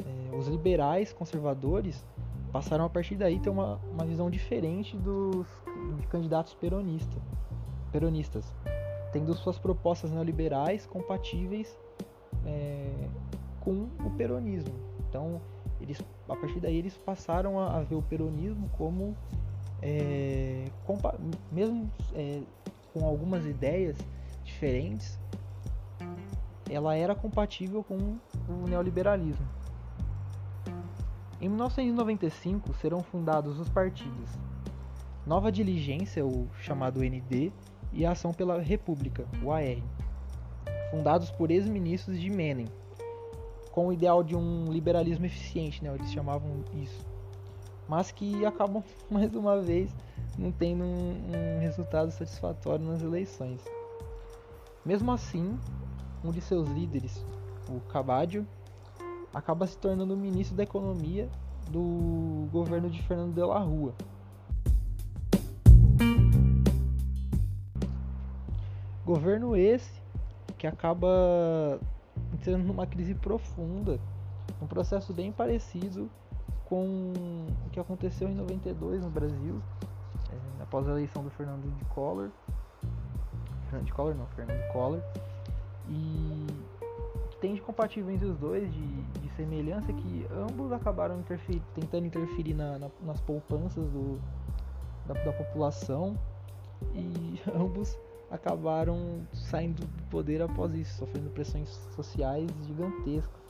é, 0.05 0.35
os 0.35 0.47
liberais 0.47 1.13
conservadores 1.13 2.05
passaram 2.51 2.85
a 2.85 2.89
partir 2.89 3.15
daí 3.15 3.39
ter 3.39 3.49
uma, 3.49 3.79
uma 3.91 4.05
visão 4.05 4.29
diferente 4.29 4.95
dos 4.97 5.47
candidatos 6.09 6.53
peronista, 6.53 7.19
peronistas, 7.91 8.53
tendo 9.11 9.33
suas 9.33 9.57
propostas 9.57 10.11
neoliberais 10.11 10.85
compatíveis 10.85 11.77
é, 12.45 13.09
com 13.59 13.89
o 14.05 14.09
peronismo. 14.17 14.73
Então, 15.09 15.41
eles, 15.79 16.01
a 16.27 16.35
partir 16.35 16.59
daí 16.59 16.77
eles 16.77 16.97
passaram 16.97 17.59
a, 17.59 17.77
a 17.77 17.83
ver 17.83 17.95
o 17.95 18.01
peronismo 18.01 18.69
como 18.77 19.15
é, 19.81 20.65
mesmo 21.51 21.91
é, 22.13 22.41
com 22.93 23.05
algumas 23.05 23.45
ideias 23.45 23.97
diferentes, 24.43 25.19
ela 26.69 26.95
era 26.95 27.15
compatível 27.15 27.83
com 27.83 28.17
o 28.49 28.67
neoliberalismo. 28.67 29.45
Em 31.39 31.47
1995 31.49 32.73
serão 32.73 33.03
fundados 33.03 33.59
os 33.59 33.69
partidos 33.69 34.29
Nova 35.27 35.51
Diligência, 35.51 36.25
o 36.25 36.47
chamado 36.59 37.01
ND, 37.01 37.51
e 37.93 38.05
a 38.05 38.11
Ação 38.11 38.33
pela 38.33 38.59
República, 38.59 39.27
o 39.43 39.51
AR, 39.51 39.77
fundados 40.89 41.29
por 41.29 41.51
ex-ministros 41.51 42.19
de 42.19 42.29
Menem, 42.29 42.67
com 43.71 43.87
o 43.87 43.93
ideal 43.93 44.23
de 44.23 44.35
um 44.35 44.71
liberalismo 44.71 45.25
eficiente, 45.25 45.83
né, 45.83 45.93
eles 45.93 46.11
chamavam 46.11 46.63
isso 46.73 47.05
mas 47.87 48.11
que 48.11 48.45
acabam 48.45 48.83
mais 49.09 49.33
uma 49.33 49.61
vez 49.61 49.89
não 50.37 50.51
tendo 50.51 50.83
um, 50.83 51.55
um 51.55 51.59
resultado 51.59 52.11
satisfatório 52.11 52.85
nas 52.85 53.01
eleições. 53.01 53.61
Mesmo 54.85 55.11
assim, 55.11 55.57
um 56.23 56.31
de 56.31 56.41
seus 56.41 56.69
líderes, 56.69 57.25
o 57.69 57.79
Cabadio, 57.91 58.45
acaba 59.33 59.65
se 59.65 59.77
tornando 59.77 60.15
ministro 60.15 60.55
da 60.55 60.63
Economia 60.63 61.27
do 61.69 62.47
governo 62.51 62.89
de 62.89 63.01
Fernando 63.03 63.33
de 63.33 63.41
la 63.41 63.59
Rua. 63.59 63.93
Governo 69.07 69.55
esse 69.55 70.01
que 70.57 70.67
acaba 70.67 71.79
entrando 72.33 72.65
numa 72.65 72.85
crise 72.85 73.15
profunda, 73.15 73.97
um 74.61 74.67
processo 74.67 75.13
bem 75.13 75.31
parecido 75.31 76.09
com 76.65 77.13
o 77.65 77.69
que 77.71 77.79
aconteceu 77.79 78.27
em 78.27 78.35
92 78.35 79.01
no 79.01 79.09
Brasil, 79.09 79.61
é, 80.29 80.61
após 80.61 80.85
a 80.89 80.91
eleição 80.91 81.23
do 81.23 81.29
Fernando 81.29 81.73
de 81.73 81.85
Collor. 81.85 82.31
Fernando 83.69 83.85
de 83.85 83.93
Collor 83.93 84.13
não, 84.13 84.25
Fernando 84.27 84.73
Collor. 84.73 84.99
E 85.87 86.45
tem 87.39 87.55
de 87.55 87.61
compatível 87.61 88.13
entre 88.13 88.27
os 88.27 88.37
dois, 88.37 88.69
de, 88.73 89.01
de 89.21 89.29
semelhança, 89.37 89.93
que 89.93 90.27
ambos 90.33 90.73
acabaram 90.73 91.17
interferir, 91.17 91.61
tentando 91.73 92.07
interferir 92.07 92.53
na, 92.53 92.77
na, 92.77 92.89
nas 93.03 93.21
poupanças 93.21 93.89
do, 93.89 94.19
da, 95.07 95.13
da 95.13 95.31
população 95.31 96.19
e 96.93 97.41
ambos 97.55 97.97
acabaram 98.29 99.25
saindo 99.33 99.85
do 99.85 100.03
poder 100.09 100.41
após 100.41 100.73
isso, 100.73 100.97
sofrendo 100.97 101.29
pressões 101.29 101.69
sociais 101.95 102.49
gigantescas. 102.65 103.41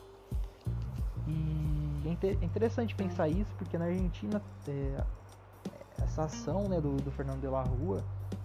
E 1.28 2.18
é, 2.26 2.28
é 2.28 2.46
interessante 2.46 2.96
pensar 2.96 3.28
isso, 3.28 3.54
porque 3.58 3.78
na 3.78 3.86
Argentina 3.86 4.42
é, 4.68 5.04
essa 6.02 6.24
ação 6.24 6.68
né, 6.68 6.80
do, 6.80 6.96
do, 6.98 7.12
Fernando 7.12 7.42
de 7.42 7.48
la 7.48 7.64
Rua 7.64 8.04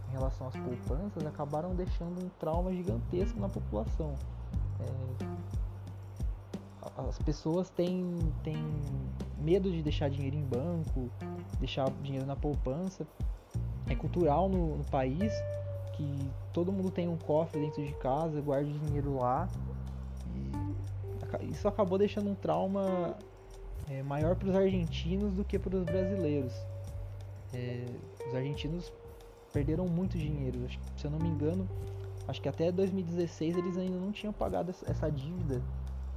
em 0.08 0.12
relação 0.12 0.48
às 0.48 0.56
poupanças 0.56 1.24
acabaram 1.26 1.74
deixando 1.74 2.24
um 2.24 2.28
trauma 2.40 2.72
gigantesco 2.72 3.38
na 3.38 3.48
população. 3.48 4.14
É, 4.80 5.42
as 7.08 7.18
pessoas 7.18 7.70
têm, 7.70 8.18
têm 8.42 8.56
medo 9.38 9.70
de 9.70 9.82
deixar 9.82 10.10
dinheiro 10.10 10.36
em 10.36 10.44
banco, 10.44 11.08
deixar 11.58 11.88
dinheiro 12.02 12.26
na 12.26 12.36
poupança. 12.36 13.06
É 13.88 13.94
cultural 13.94 14.48
no, 14.48 14.78
no 14.78 14.84
país 14.84 15.32
que 16.02 16.30
todo 16.52 16.72
mundo 16.72 16.90
tem 16.90 17.08
um 17.08 17.16
cofre 17.16 17.60
dentro 17.60 17.84
de 17.84 17.92
casa, 17.94 18.40
guarda 18.40 18.68
dinheiro 18.68 19.16
lá. 19.18 19.48
E 21.40 21.50
isso 21.50 21.68
acabou 21.68 21.98
deixando 21.98 22.28
um 22.28 22.34
trauma 22.34 23.16
é 23.90 24.02
maior 24.02 24.36
para 24.36 24.48
os 24.48 24.54
argentinos 24.54 25.34
do 25.34 25.44
que 25.44 25.58
para 25.58 25.76
os 25.76 25.84
brasileiros. 25.84 26.52
É, 27.52 27.84
os 28.26 28.34
argentinos 28.34 28.92
perderam 29.52 29.86
muito 29.86 30.16
dinheiro. 30.16 30.58
Se 30.96 31.04
eu 31.04 31.10
não 31.10 31.18
me 31.18 31.28
engano, 31.28 31.68
acho 32.28 32.40
que 32.40 32.48
até 32.48 32.70
2016 32.70 33.56
eles 33.56 33.76
ainda 33.76 33.98
não 33.98 34.12
tinham 34.12 34.32
pagado 34.32 34.70
essa 34.86 35.10
dívida 35.10 35.60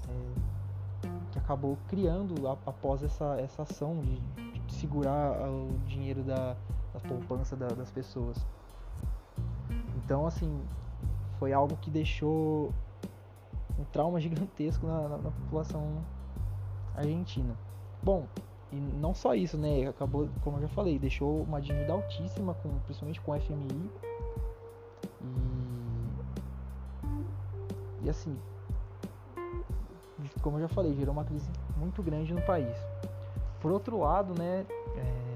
é, 0.07 1.09
que 1.31 1.39
acabou 1.39 1.77
criando 1.87 2.47
após 2.47 3.03
essa, 3.03 3.35
essa 3.39 3.63
ação 3.63 3.99
de, 4.01 4.19
de 4.61 4.73
segurar 4.73 5.49
o 5.49 5.77
dinheiro 5.87 6.23
da, 6.23 6.55
da 6.93 6.99
poupança 7.07 7.55
da, 7.55 7.67
das 7.69 7.91
pessoas. 7.91 8.37
Então, 10.05 10.27
assim, 10.27 10.61
foi 11.39 11.51
algo 11.51 11.75
que 11.77 11.89
deixou 11.89 12.71
um 13.79 13.83
trauma 13.91 14.21
gigantesco 14.21 14.85
na, 14.85 15.01
na, 15.09 15.17
na 15.17 15.31
população 15.31 16.03
argentina. 16.95 17.55
Bom, 18.03 18.27
e 18.71 18.75
não 18.75 19.15
só 19.15 19.33
isso, 19.33 19.57
né? 19.57 19.87
Acabou, 19.87 20.29
como 20.43 20.57
eu 20.57 20.61
já 20.61 20.67
falei, 20.69 20.99
deixou 20.99 21.41
uma 21.41 21.59
dívida 21.59 21.91
altíssima, 21.91 22.53
com, 22.53 22.69
principalmente 22.85 23.19
com 23.19 23.31
o 23.31 23.39
FMI. 23.39 23.91
E, 25.21 25.27
e 28.03 28.09
assim, 28.09 28.37
como 30.41 30.57
eu 30.57 30.61
já 30.61 30.67
falei, 30.67 30.93
gerou 30.93 31.13
uma 31.13 31.23
crise 31.23 31.49
muito 31.77 32.03
grande 32.03 32.31
no 32.31 32.41
país. 32.43 32.77
por 33.59 33.71
outro 33.71 33.99
lado, 33.99 34.37
né, 34.37 34.65
é, 34.95 35.35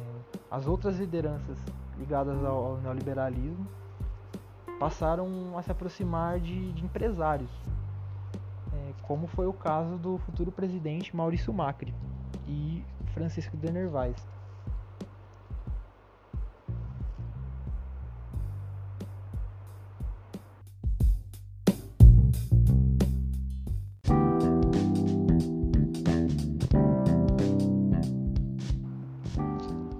as 0.52 0.68
outras 0.68 1.00
lideranças 1.00 1.58
ligadas 1.98 2.44
ao, 2.44 2.66
ao, 2.66 2.78
neoliberalismo 2.78 3.68
passaram 4.80 5.58
a 5.58 5.62
se 5.62 5.72
aproximar 5.72 6.40
de, 6.40 6.72
de 6.72 6.86
empresários, 6.86 7.52
é, 8.74 8.94
como 9.02 9.28
foi 9.28 9.46
o 9.46 9.54
caso 9.54 9.98
do 9.98 10.18
futuro 10.20 10.52
presidente 10.52 11.14
Maurício 11.14 11.54
Macri 11.54 11.94
e 12.48 12.82
Francisco 13.14 13.58
de 13.58 13.70
Nervais. 13.72 14.16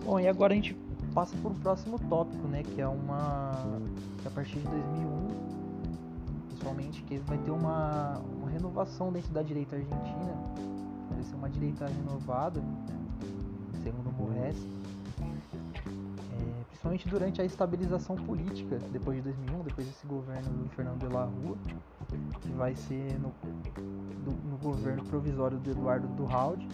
Bom, 0.06 0.20
e 0.20 0.28
agora 0.28 0.54
a 0.54 0.56
gente 0.56 0.74
passa 1.14 1.36
para 1.38 1.52
o 1.52 1.56
próximo 1.56 2.00
tópico, 2.00 2.48
né, 2.48 2.64
que 2.64 2.80
é 2.80 2.88
uma 2.88 3.52
que 4.22 4.28
a 4.28 4.32
partir 4.32 4.60
de 4.60 4.68
2001, 4.68 5.28
principalmente, 6.48 7.02
que 7.04 7.18
vai 7.20 7.38
ter 7.38 7.52
uma, 7.52 8.20
uma 8.38 8.50
renovação 8.50 9.12
dentro 9.12 9.32
da 9.34 9.42
direita 9.42 9.76
argentina, 9.76 10.34
vai 11.10 11.24
ser 11.24 11.36
uma 11.36 11.50
direita 11.50 11.88
renovada, 11.88 12.62
segundo 13.84 14.12
Morres, 14.12 14.58
é, 15.22 16.64
principalmente 16.68 17.10
durante 17.10 17.42
a 17.42 17.46
estabilização 17.46 18.16
política 18.16 18.80
depois 18.92 19.18
de 19.18 19.24
2001, 19.24 19.64
depois 19.64 19.88
desse 19.88 20.06
governo 20.08 20.50
do 20.50 20.70
Fernando 20.70 21.00
de 21.00 21.14
la 21.14 21.26
Rua, 21.26 21.58
que 22.42 22.50
vai 22.52 22.76
ser 22.76 23.20
no, 23.20 23.34
do, 24.24 24.32
no 24.50 24.58
governo 24.58 25.04
provisório 25.06 25.58
do 25.58 25.72
Eduardo 25.72 26.08
Durralde, 26.10 26.68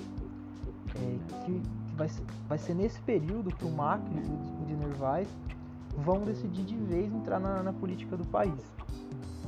é, 0.96 1.46
que 1.46 1.62
vai 1.96 2.10
ser, 2.10 2.24
vai 2.48 2.58
ser 2.58 2.74
nesse 2.74 3.00
período 3.02 3.54
que 3.56 3.66
o 3.66 3.72
Macri 3.72 4.16
e 4.16 4.64
o 4.64 4.66
de 4.66 4.76
Nervais 4.76 5.28
vão 5.98 6.22
decidir 6.24 6.64
de 6.64 6.76
vez 6.76 7.14
entrar 7.14 7.40
na, 7.40 7.64
na 7.64 7.74
política 7.74 8.18
do 8.18 8.26
país. 8.26 8.60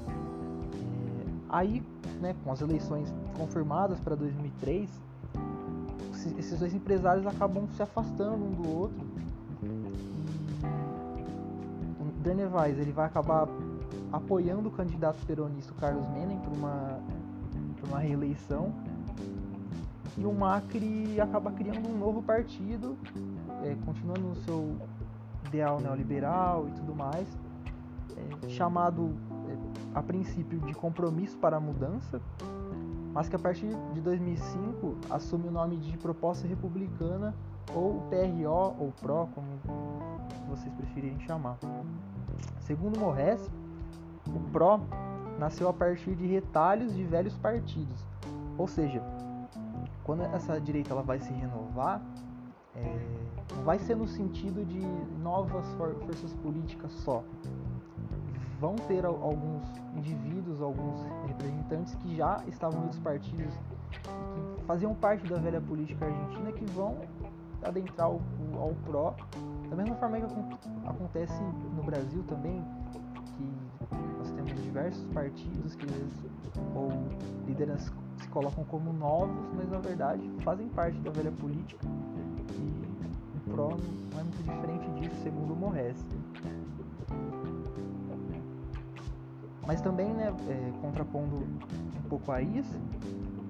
É, 0.07 1.25
aí, 1.49 1.83
né, 2.21 2.35
com 2.43 2.51
as 2.51 2.61
eleições 2.61 3.13
confirmadas 3.37 3.99
para 3.99 4.15
2003, 4.15 4.89
esses 6.37 6.59
dois 6.59 6.73
empresários 6.73 7.25
acabam 7.25 7.67
se 7.75 7.81
afastando 7.81 8.43
um 8.43 8.51
do 8.51 8.69
outro. 8.69 9.05
o 11.99 12.21
Dernevaes 12.21 12.77
ele 12.77 12.91
vai 12.91 13.05
acabar 13.05 13.47
apoiando 14.11 14.69
o 14.69 14.71
candidato 14.71 15.17
peronista 15.25 15.73
Carlos 15.79 16.07
Menem 16.09 16.39
para 16.39 16.51
uma, 16.51 16.99
uma 17.87 17.99
reeleição 17.99 18.73
e 20.17 20.25
o 20.25 20.33
Macri 20.33 21.21
acaba 21.21 21.51
criando 21.51 21.87
um 21.87 21.97
novo 21.97 22.23
partido, 22.23 22.97
é, 23.63 23.75
continuando 23.85 24.21
no 24.21 24.35
seu 24.37 24.75
ideal 25.47 25.79
neoliberal 25.79 26.67
e 26.67 26.71
tudo 26.71 26.95
mais, 26.95 27.27
é, 28.15 28.49
chamado 28.49 29.13
é, 29.47 29.97
a 29.97 30.03
princípio 30.03 30.59
de 30.59 30.73
Compromisso 30.73 31.37
para 31.37 31.57
a 31.57 31.59
Mudança, 31.59 32.21
mas 33.13 33.27
que 33.27 33.35
a 33.35 33.39
partir 33.39 33.69
de 33.93 34.01
2005 34.01 34.97
assume 35.09 35.47
o 35.47 35.51
nome 35.51 35.77
de 35.77 35.97
Proposta 35.97 36.47
Republicana 36.47 37.33
ou 37.73 38.01
PRO 38.09 38.75
ou 38.79 38.93
PRO, 39.01 39.27
como 39.33 39.47
vocês 40.49 40.73
preferirem 40.75 41.19
chamar. 41.21 41.57
Segundo 42.59 42.99
Morres, 42.99 43.49
o 44.27 44.39
PRO 44.51 44.81
nasceu 45.39 45.69
a 45.69 45.73
partir 45.73 46.15
de 46.15 46.27
retalhos 46.27 46.93
de 46.93 47.03
velhos 47.03 47.35
partidos, 47.37 48.05
ou 48.57 48.67
seja, 48.67 49.01
quando 50.03 50.23
essa 50.23 50.59
direita 50.59 50.93
ela 50.93 51.03
vai 51.03 51.19
se 51.19 51.31
renovar, 51.33 52.01
é, 52.77 53.63
vai 53.63 53.79
ser 53.79 53.95
no 53.95 54.07
sentido 54.07 54.65
de 54.65 54.79
novas 55.21 55.65
for 55.73 55.95
forças 55.95 56.33
políticas 56.35 56.91
só. 56.91 57.23
Vão 58.59 58.75
ter 58.75 59.05
alguns 59.05 59.63
indivíduos, 59.95 60.61
alguns 60.61 61.01
representantes 61.27 61.95
que 61.95 62.15
já 62.15 62.43
estavam 62.47 62.85
nos 62.85 62.97
partidos 62.99 63.53
que 63.91 64.63
faziam 64.65 64.93
parte 64.95 65.27
da 65.27 65.37
velha 65.37 65.61
política 65.61 66.05
argentina 66.05 66.51
que 66.51 66.65
vão 66.71 66.97
adentrar 67.63 68.07
ao, 68.07 68.21
ao 68.59 68.73
PRO, 68.85 69.13
da 69.69 69.75
mesma 69.75 69.95
forma 69.95 70.19
que 70.19 70.87
acontece 70.87 71.41
no 71.75 71.83
Brasil 71.83 72.23
também, 72.27 72.63
que 73.37 73.97
nós 74.17 74.31
temos 74.31 74.63
diversos 74.63 75.05
partidos 75.13 75.75
que 75.75 75.85
ou 76.75 76.89
lideranças 77.45 77.91
se 78.17 78.27
colocam 78.29 78.63
como 78.65 78.91
novos, 78.93 79.35
mas 79.55 79.69
na 79.69 79.79
verdade 79.79 80.29
fazem 80.43 80.67
parte 80.69 80.99
da 80.99 81.11
velha 81.11 81.31
política. 81.31 81.85
E 82.53 83.37
o 83.37 83.51
PRO 83.51 83.77
não 84.11 84.19
é 84.19 84.23
muito 84.23 84.43
diferente 84.43 84.89
disso, 84.99 85.15
segundo 85.23 85.53
o 85.53 85.55
Morres. 85.55 85.97
Mas 89.65 89.81
também, 89.81 90.07
né, 90.13 90.33
é, 90.47 90.71
contrapondo 90.81 91.35
um 91.35 92.09
pouco 92.09 92.31
a 92.31 92.41
isso, 92.41 92.79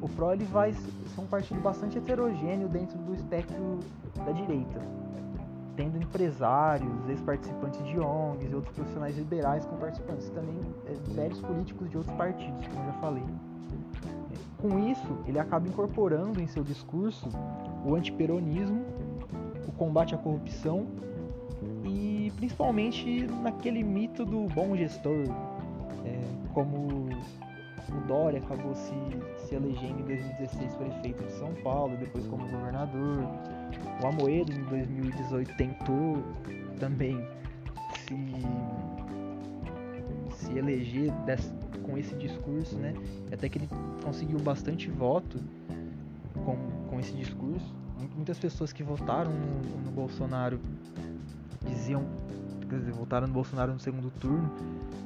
o 0.02 0.10
PRO 0.10 0.34
ele 0.34 0.46
vai 0.46 0.74
ser 0.74 1.22
um 1.22 1.26
partido 1.26 1.60
bastante 1.62 1.98
heterogêneo 1.98 2.68
dentro 2.68 2.98
do 3.00 3.14
espectro 3.14 3.80
da 4.26 4.32
direita, 4.32 4.82
tendo 5.76 5.98
empresários, 5.98 7.08
ex-participantes 7.10 7.84
de 7.86 8.00
ONGs 8.00 8.52
e 8.52 8.56
outros 8.56 8.76
profissionais 8.76 9.18
liberais 9.18 9.66
como 9.66 9.80
participantes, 9.80 10.30
também 10.30 10.60
é, 10.88 10.94
velhos 11.14 11.40
políticos 11.42 11.90
de 11.90 11.98
outros 11.98 12.16
partidos, 12.16 12.66
como 12.68 12.80
eu 12.82 12.86
já 12.86 12.94
falei. 13.00 13.26
Com 14.58 14.80
isso, 14.90 15.18
ele 15.28 15.38
acaba 15.38 15.68
incorporando 15.68 16.42
em 16.42 16.48
seu 16.48 16.64
discurso 16.64 17.30
o 17.88 17.96
antiperonismo, 17.96 18.86
o 19.66 19.72
combate 19.72 20.14
à 20.14 20.18
corrupção 20.18 20.86
e 21.86 22.32
principalmente 22.36 23.26
naquele 23.42 23.82
mito 23.82 24.26
do 24.26 24.48
bom 24.54 24.76
gestor, 24.76 25.24
é, 26.06 26.20
como 26.54 27.08
o 27.90 28.08
Dória 28.08 28.40
acabou 28.40 28.76
se, 28.76 28.94
se 29.38 29.56
elegendo 29.56 30.02
em 30.02 30.04
2016 30.04 30.76
prefeito 30.76 31.24
de 31.24 31.32
São 31.34 31.54
Paulo, 31.64 31.96
depois 31.98 32.28
como 32.28 32.46
governador. 32.50 33.24
O 34.04 34.08
Amoedo 34.08 34.52
em 34.52 34.64
2018 34.66 35.56
tentou 35.56 36.24
também 36.80 37.18
se, 38.06 38.16
se 40.36 40.58
eleger 40.58 41.12
dessa, 41.26 41.54
com 41.84 41.98
esse 41.98 42.14
discurso, 42.16 42.78
né? 42.78 42.94
Até 43.32 43.48
que 43.48 43.58
ele 43.58 43.70
conseguiu 44.04 44.40
bastante 44.40 44.90
voto 44.90 45.40
com, 46.46 46.58
com 46.98 47.00
esse 47.00 47.14
discurso. 47.14 47.76
Muitas 48.16 48.40
pessoas 48.40 48.74
que 48.74 48.82
votaram 48.82 49.32
no, 49.32 49.86
no 49.86 49.92
Bolsonaro 49.92 50.60
diziam, 51.68 52.04
quer 52.68 52.80
dizer, 52.80 52.92
votaram 52.92 53.28
no 53.28 53.34
Bolsonaro 53.34 53.72
no 53.72 53.80
segundo 53.80 54.10
turno, 54.20 54.52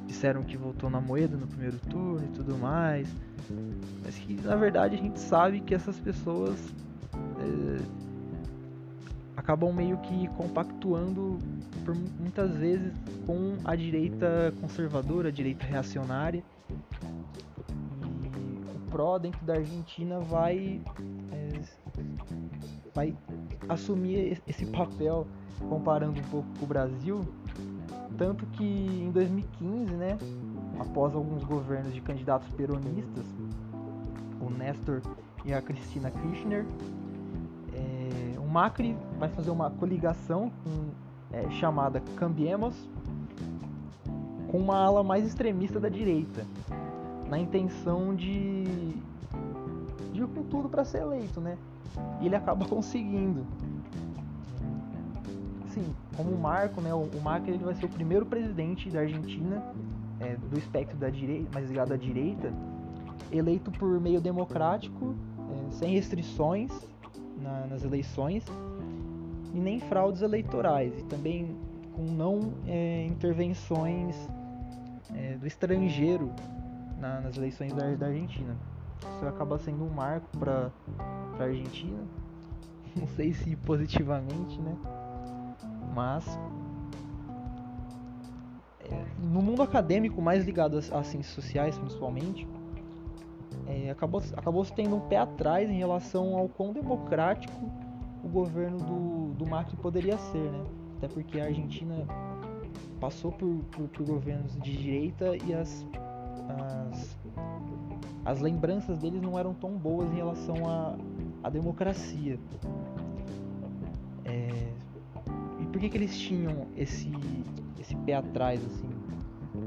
disseram 0.06 0.42
que 0.42 0.56
votou 0.56 0.88
na 0.88 1.00
moeda 1.00 1.36
no 1.36 1.46
primeiro 1.46 1.78
turno 1.90 2.24
e 2.24 2.28
tudo 2.28 2.56
mais. 2.56 3.06
Mas 4.02 4.16
que 4.16 4.40
na 4.40 4.56
verdade 4.56 4.96
a 4.96 4.98
gente 4.98 5.20
sabe 5.20 5.60
que 5.60 5.74
essas 5.74 5.98
pessoas 5.98 6.58
é, 7.14 7.82
acabam 9.36 9.74
meio 9.74 9.98
que 9.98 10.28
compactuando 10.28 11.38
por 11.84 11.94
muitas 11.94 12.56
vezes 12.56 12.92
com 13.26 13.58
a 13.64 13.76
direita 13.76 14.54
conservadora, 14.60 15.28
a 15.28 15.32
direita 15.32 15.66
reacionária 15.66 16.42
PRO 18.92 19.18
dentro 19.18 19.44
da 19.46 19.54
Argentina 19.54 20.20
vai, 20.20 20.82
vai 22.94 23.16
assumir 23.68 24.42
esse 24.46 24.66
papel 24.66 25.26
comparando 25.68 26.18
um 26.18 26.24
pouco 26.24 26.48
com 26.58 26.64
o 26.64 26.68
Brasil. 26.68 27.20
Tanto 28.18 28.44
que 28.46 28.64
em 28.64 29.10
2015, 29.10 29.94
né, 29.94 30.18
após 30.78 31.14
alguns 31.14 31.42
governos 31.44 31.94
de 31.94 32.00
candidatos 32.00 32.48
peronistas, 32.50 33.24
o 34.40 34.50
Nestor 34.50 35.00
e 35.44 35.52
a 35.52 35.62
Cristina 35.62 36.10
Kirchner, 36.10 36.66
é, 37.74 38.38
o 38.38 38.46
Macri 38.46 38.96
vai 39.18 39.28
fazer 39.28 39.50
uma 39.50 39.70
coligação 39.70 40.50
com, 40.62 40.90
é, 41.32 41.50
chamada 41.52 42.00
Cambiemos 42.16 42.76
com 44.50 44.58
uma 44.58 44.76
ala 44.76 45.02
mais 45.02 45.24
extremista 45.24 45.80
da 45.80 45.88
direita, 45.88 46.46
na 47.26 47.38
intenção 47.38 48.14
de, 48.14 48.64
de 50.12 50.20
ir 50.20 50.26
com 50.26 50.42
tudo 50.42 50.68
para 50.68 50.84
ser 50.84 51.00
eleito, 51.00 51.40
né? 51.40 51.56
E 52.20 52.26
ele 52.26 52.36
acaba 52.36 52.64
conseguindo. 52.68 53.46
Sim, 55.68 55.94
como 56.16 56.36
marco, 56.36 56.80
né? 56.80 56.92
O, 56.92 57.08
o 57.14 57.20
Macri 57.22 57.52
ele 57.52 57.64
vai 57.64 57.74
ser 57.74 57.86
o 57.86 57.88
primeiro 57.88 58.26
presidente 58.26 58.90
da 58.90 59.00
Argentina 59.00 59.62
é, 60.20 60.36
do 60.36 60.58
espectro 60.58 60.96
da 60.96 61.08
direita, 61.08 61.48
mais 61.52 61.68
ligado 61.68 61.92
à 61.92 61.96
direita, 61.96 62.52
eleito 63.30 63.70
por 63.70 64.00
meio 64.00 64.20
democrático, 64.20 65.14
é, 65.50 65.70
sem 65.72 65.94
restrições 65.94 66.70
na, 67.40 67.66
nas 67.66 67.84
eleições 67.84 68.44
e 69.52 69.58
nem 69.58 69.80
fraudes 69.80 70.22
eleitorais 70.22 70.98
e 70.98 71.02
também 71.04 71.56
com 71.94 72.02
não 72.02 72.52
é, 72.66 73.06
intervenções 73.06 74.16
é, 75.14 75.36
do 75.36 75.46
estrangeiro 75.46 76.30
na, 76.98 77.20
nas 77.20 77.36
eleições 77.36 77.72
da, 77.72 77.94
da, 77.94 78.06
Argentina. 78.06 78.56
Isso 79.16 79.26
acaba 79.26 79.58
sendo 79.58 79.84
um 79.84 79.90
marco 79.90 80.26
para 80.38 80.70
a 81.38 81.44
Argentina. 81.44 82.02
não 82.96 83.06
sei 83.08 83.32
se 83.32 83.56
positivamente, 83.56 84.60
né? 84.60 84.76
Mas 85.94 86.26
é, 88.80 89.04
no 89.18 89.42
mundo 89.42 89.62
acadêmico, 89.62 90.20
mais 90.20 90.44
ligado 90.44 90.78
às, 90.78 90.92
às 90.92 91.06
ciências 91.06 91.34
sociais, 91.34 91.76
principalmente, 91.78 92.46
é, 93.66 93.90
acabou, 93.90 94.22
acabou 94.36 94.64
se 94.64 94.72
tendo 94.72 94.96
um 94.96 95.00
pé 95.00 95.18
atrás 95.18 95.70
em 95.70 95.78
relação 95.78 96.36
ao 96.36 96.48
quão 96.48 96.72
democrático 96.72 97.54
o 98.24 98.28
governo 98.28 98.78
do, 98.78 99.34
do 99.34 99.46
Macri 99.46 99.76
poderia 99.76 100.16
ser, 100.18 100.50
né? 100.50 100.64
Até 100.98 101.08
porque 101.08 101.40
a 101.40 101.46
Argentina 101.46 102.06
passou 103.00 103.32
por, 103.32 103.56
por, 103.72 103.88
por 103.88 104.06
governos 104.06 104.54
de 104.60 104.76
direita 104.76 105.36
e 105.44 105.52
as, 105.52 105.84
as, 106.48 107.18
as 108.24 108.40
lembranças 108.40 108.98
deles 108.98 109.20
não 109.20 109.36
eram 109.36 109.52
tão 109.52 109.70
boas 109.72 110.08
em 110.12 110.16
relação 110.16 110.68
à, 110.68 110.96
à 111.42 111.50
democracia. 111.50 112.38
É, 114.24 114.72
e 115.60 115.66
por 115.66 115.80
que, 115.80 115.88
que 115.88 115.96
eles 115.96 116.18
tinham 116.18 116.66
esse, 116.76 117.12
esse 117.80 117.94
pé 117.96 118.14
atrás, 118.14 118.64
assim? 118.64 118.88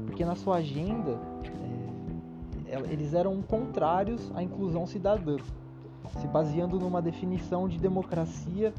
Porque 0.06 0.24
na 0.24 0.34
sua 0.34 0.56
agenda 0.56 1.20
é, 2.66 2.92
eles 2.92 3.14
eram 3.14 3.40
contrários 3.42 4.32
à 4.34 4.42
inclusão 4.42 4.86
cidadã, 4.86 5.36
se 6.20 6.26
baseando 6.28 6.78
numa 6.78 7.02
definição 7.02 7.68
de 7.68 7.78
democracia 7.78 8.72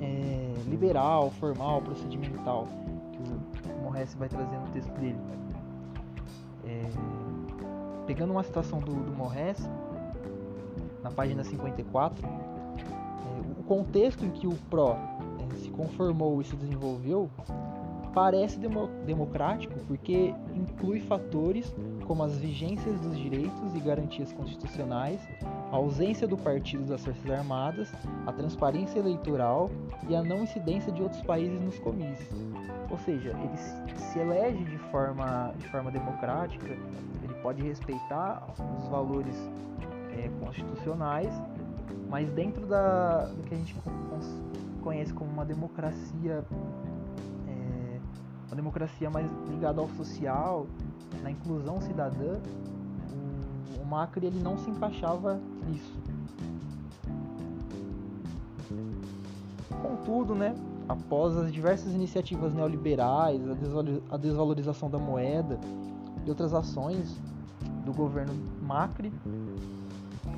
é, 0.00 0.54
liberal, 0.68 1.30
formal, 1.32 1.82
procedimental, 1.82 2.66
que 3.12 3.70
o 3.70 3.82
Morres 3.82 4.14
vai 4.14 4.28
trazer 4.28 4.56
no 4.56 4.66
texto 4.68 4.92
dele. 4.92 5.18
É, 6.64 6.88
pegando 8.06 8.32
uma 8.32 8.42
citação 8.42 8.80
do, 8.80 8.92
do 8.92 9.12
Morres, 9.12 9.68
na 11.02 11.10
página 11.10 11.44
54, 11.44 12.26
é, 12.26 13.60
o 13.60 13.62
contexto 13.64 14.24
em 14.24 14.30
que 14.30 14.46
o 14.46 14.54
PRO 14.68 14.92
é, 14.92 15.56
se 15.56 15.70
conformou 15.70 16.40
e 16.40 16.44
se 16.44 16.56
desenvolveu 16.56 17.30
parece 18.12 18.58
demo 18.58 18.88
democrático 19.06 19.78
porque 19.86 20.34
inclui 20.54 21.00
fatores 21.00 21.72
como 22.06 22.24
as 22.24 22.36
vigências 22.38 23.00
dos 23.00 23.16
direitos 23.16 23.74
e 23.74 23.78
garantias 23.78 24.32
constitucionais, 24.32 25.20
a 25.70 25.76
ausência 25.76 26.26
do 26.26 26.36
partido 26.36 26.84
das 26.84 27.04
Forças 27.04 27.30
Armadas, 27.30 27.92
a 28.26 28.32
transparência 28.32 28.98
eleitoral 28.98 29.70
e 30.08 30.16
a 30.16 30.22
não 30.22 30.42
incidência 30.42 30.90
de 30.90 31.02
outros 31.02 31.22
países 31.22 31.60
nos 31.60 31.78
comícios. 31.78 32.28
Ou 32.90 32.98
seja, 32.98 33.30
ele 33.30 33.56
se 33.96 34.18
elege 34.18 34.64
de 34.64 34.78
forma, 34.90 35.54
de 35.56 35.68
forma 35.68 35.92
democrática, 35.92 36.66
ele 37.22 37.34
pode 37.42 37.62
respeitar 37.62 38.44
os 38.78 38.88
valores 38.88 39.36
é, 40.12 40.30
constitucionais, 40.40 41.32
mas 42.08 42.28
dentro 42.30 42.66
da, 42.66 43.26
do 43.26 43.42
que 43.44 43.54
a 43.54 43.56
gente 43.56 43.76
conhece 44.82 45.12
como 45.12 45.30
uma 45.30 45.44
democracia 45.44 46.44
uma 48.50 48.56
democracia 48.56 49.08
mais 49.08 49.30
ligada 49.48 49.80
ao 49.80 49.88
social, 49.90 50.66
na 51.22 51.30
inclusão 51.30 51.80
cidadã, 51.80 52.40
o, 53.78 53.80
o 53.80 53.86
Macri 53.86 54.26
ele 54.26 54.40
não 54.40 54.58
se 54.58 54.68
encaixava 54.68 55.40
nisso. 55.68 55.96
Contudo, 59.80 60.34
né, 60.34 60.54
após 60.88 61.36
as 61.36 61.52
diversas 61.52 61.92
iniciativas 61.94 62.52
neoliberais, 62.52 63.40
a, 64.10 64.16
desvalorização 64.16 64.90
da 64.90 64.98
moeda 64.98 65.58
e 66.26 66.28
outras 66.28 66.52
ações 66.52 67.16
do 67.84 67.92
governo 67.92 68.34
Macri, 68.60 69.12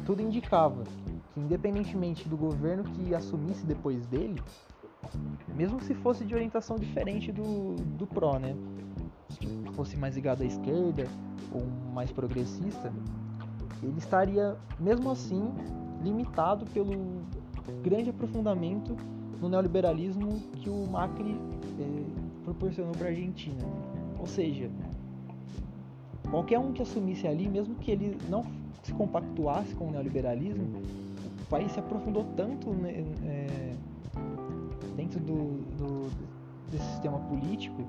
tudo 0.04 0.22
indicava 0.22 0.82
que, 1.34 1.40
independentemente 1.40 2.28
do 2.28 2.36
governo 2.36 2.84
que 2.84 3.14
assumisse 3.14 3.64
depois 3.64 4.06
dele, 4.06 4.40
mesmo 5.54 5.80
se 5.80 5.94
fosse 5.94 6.24
de 6.24 6.34
orientação 6.34 6.76
diferente 6.76 7.32
do, 7.32 7.76
do 7.96 8.06
PRO, 8.06 8.38
né? 8.38 8.54
Se 9.28 9.74
fosse 9.74 9.96
mais 9.96 10.14
ligado 10.14 10.42
à 10.42 10.44
esquerda 10.44 11.06
ou 11.52 11.66
mais 11.92 12.10
progressista, 12.10 12.92
ele 13.82 13.98
estaria, 13.98 14.56
mesmo 14.78 15.10
assim, 15.10 15.52
limitado 16.02 16.64
pelo 16.66 17.22
grande 17.82 18.10
aprofundamento 18.10 18.96
no 19.40 19.48
neoliberalismo 19.48 20.40
que 20.54 20.70
o 20.70 20.86
Macri 20.86 21.36
é, 21.80 22.44
proporcionou 22.44 22.92
para 22.92 23.06
a 23.06 23.10
Argentina. 23.10 23.64
Ou 24.18 24.26
seja, 24.26 24.70
qualquer 26.30 26.58
um 26.58 26.72
que 26.72 26.82
assumisse 26.82 27.26
ali, 27.26 27.48
mesmo 27.48 27.74
que 27.76 27.90
ele 27.90 28.16
não 28.28 28.44
se 28.82 28.92
compactuasse 28.92 29.74
com 29.74 29.88
o 29.88 29.90
neoliberalismo, 29.90 30.82
o 31.40 31.46
país 31.48 31.70
se 31.72 31.78
aprofundou 31.78 32.24
tanto 32.36 32.70
né, 32.70 33.04
é, 33.24 33.72
dentro 34.96 35.20
do, 35.20 35.60
do, 35.76 36.10
desse 36.70 36.84
sistema 36.92 37.18
político 37.20 37.82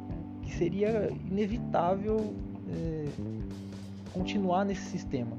que 0.43 0.53
seria 0.53 1.09
inevitável 1.29 2.35
é, 2.69 3.05
continuar 4.13 4.65
nesse 4.65 4.83
sistema. 4.83 5.35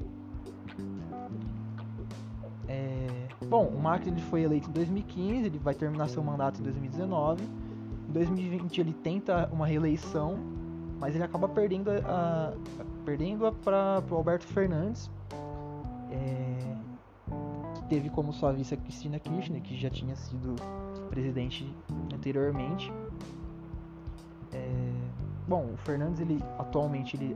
É, 2.67 3.07
bom, 3.45 3.67
o 3.67 3.79
Macri 3.79 4.09
ele 4.09 4.21
foi 4.21 4.41
eleito 4.41 4.69
em 4.69 4.73
2015, 4.73 5.45
ele 5.45 5.59
vai 5.59 5.73
terminar 5.73 6.09
seu 6.09 6.23
mandato 6.23 6.59
em 6.59 6.63
2019. 6.63 7.43
Em 8.09 8.11
2020 8.11 8.81
ele 8.81 8.93
tenta 8.93 9.49
uma 9.53 9.65
reeleição, 9.67 10.37
mas 10.99 11.15
ele 11.15 11.23
acaba 11.23 11.47
perdendo 11.47 11.91
a, 11.91 12.53
perdendo 13.05 13.51
para 13.63 14.03
o 14.09 14.15
Alberto 14.15 14.47
Fernandes, 14.47 15.09
é, 16.11 16.75
que 17.75 17.83
teve 17.89 18.09
como 18.09 18.33
sua 18.33 18.51
vice 18.51 18.75
Cristina 18.77 19.19
Kirchner, 19.19 19.61
que 19.61 19.75
já 19.77 19.89
tinha 19.89 20.15
sido 20.15 20.55
presidente 21.09 21.75
anteriormente. 22.13 22.91
É, 24.51 24.91
bom, 25.47 25.73
o 25.73 25.77
Fernandes 25.77 26.19
ele 26.19 26.39
atualmente 26.57 27.15
ele 27.15 27.35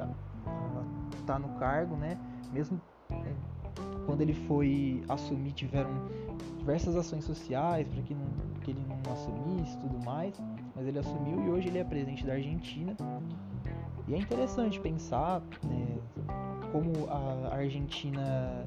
está 1.20 1.38
no 1.38 1.50
cargo, 1.60 1.96
né? 1.96 2.18
Mesmo 2.52 2.82
é, 3.12 3.34
quando 4.06 4.22
ele 4.22 4.34
foi 4.34 5.04
assumir 5.08 5.52
tiveram 5.54 6.10
diversas 6.58 6.96
ações 6.96 7.24
sociais 7.24 7.88
para 7.88 8.02
que, 8.04 8.16
que 8.62 8.72
ele 8.72 8.86
não 8.88 9.00
assumisse 9.12 9.78
tudo 9.80 10.04
mais, 10.06 10.40
mas 10.76 10.86
ele 10.86 11.00
assumiu 11.00 11.44
e 11.46 11.50
hoje 11.50 11.68
ele 11.68 11.80
é 11.80 11.84
presidente 11.84 12.26
da 12.26 12.34
Argentina. 12.34 12.96
E 14.08 14.14
é 14.16 14.18
interessante 14.18 14.80
pensar 14.80 15.42
né, 15.64 15.99
como 16.72 16.92
a 17.10 17.56
Argentina 17.56 18.66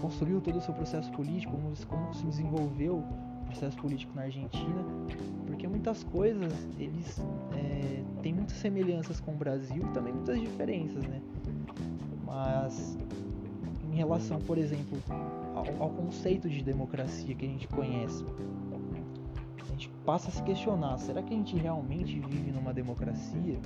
construiu 0.00 0.40
todo 0.40 0.58
o 0.58 0.60
seu 0.60 0.74
processo 0.74 1.10
político, 1.12 1.52
como, 1.52 1.74
como 1.86 2.14
se 2.14 2.24
desenvolveu 2.26 3.04
processo 3.54 3.76
político 3.76 4.12
na 4.14 4.22
Argentina, 4.22 4.84
porque 5.46 5.66
muitas 5.68 6.02
coisas 6.04 6.52
eles 6.78 7.20
é, 7.52 8.02
têm 8.22 8.32
muitas 8.32 8.56
semelhanças 8.56 9.20
com 9.20 9.32
o 9.32 9.36
Brasil 9.36 9.82
e 9.82 9.92
também 9.92 10.12
muitas 10.12 10.40
diferenças, 10.40 11.04
né? 11.04 11.20
Mas 12.26 12.98
em 13.90 13.94
relação, 13.94 14.40
por 14.40 14.58
exemplo, 14.58 14.98
ao, 15.54 15.82
ao 15.84 15.90
conceito 15.90 16.48
de 16.48 16.62
democracia 16.62 17.34
que 17.34 17.44
a 17.44 17.48
gente 17.48 17.68
conhece, 17.68 18.24
a 19.62 19.66
gente 19.66 19.88
passa 20.04 20.28
a 20.28 20.32
se 20.32 20.42
questionar: 20.42 20.98
será 20.98 21.22
que 21.22 21.32
a 21.32 21.36
gente 21.36 21.56
realmente 21.56 22.18
vive 22.18 22.50
numa 22.50 22.74
democracia? 22.74 23.58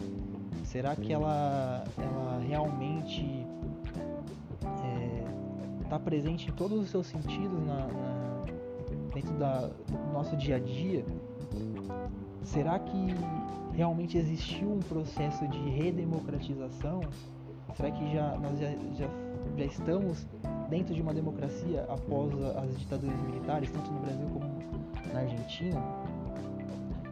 Será 0.64 0.94
que 0.94 1.12
ela, 1.12 1.84
ela 1.96 2.40
realmente 2.46 3.46
está 5.82 5.96
é, 5.96 5.98
presente 5.98 6.50
em 6.50 6.52
todos 6.52 6.80
os 6.80 6.90
seus 6.90 7.06
sentidos 7.06 7.58
na, 7.66 7.86
na 7.86 8.28
dentro 9.14 9.34
da, 9.34 9.68
do 9.68 10.12
nosso 10.12 10.36
dia 10.36 10.56
a 10.56 10.58
dia, 10.58 11.04
será 12.42 12.78
que 12.78 13.14
realmente 13.72 14.16
existiu 14.16 14.72
um 14.72 14.80
processo 14.80 15.46
de 15.48 15.58
redemocratização? 15.70 17.00
Será 17.74 17.90
que 17.90 18.12
já 18.12 18.36
nós 18.38 18.58
já, 18.58 18.70
já, 18.96 19.08
já 19.56 19.64
estamos 19.64 20.26
dentro 20.68 20.94
de 20.94 21.02
uma 21.02 21.14
democracia 21.14 21.84
após 21.88 22.32
as 22.56 22.78
ditaduras 22.78 23.20
militares, 23.22 23.70
tanto 23.70 23.90
no 23.90 24.00
Brasil 24.00 24.28
como 24.32 25.12
na 25.12 25.20
Argentina? 25.20 25.82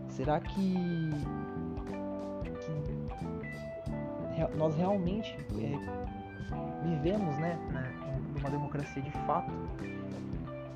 Será 0.09 0.41
que 0.41 1.11
nós 4.57 4.75
realmente 4.77 5.37
é, 5.61 6.87
vivemos 6.87 7.37
né, 7.39 7.59
numa 8.35 8.51
democracia 8.51 9.03
de 9.03 9.11
fato? 9.27 9.51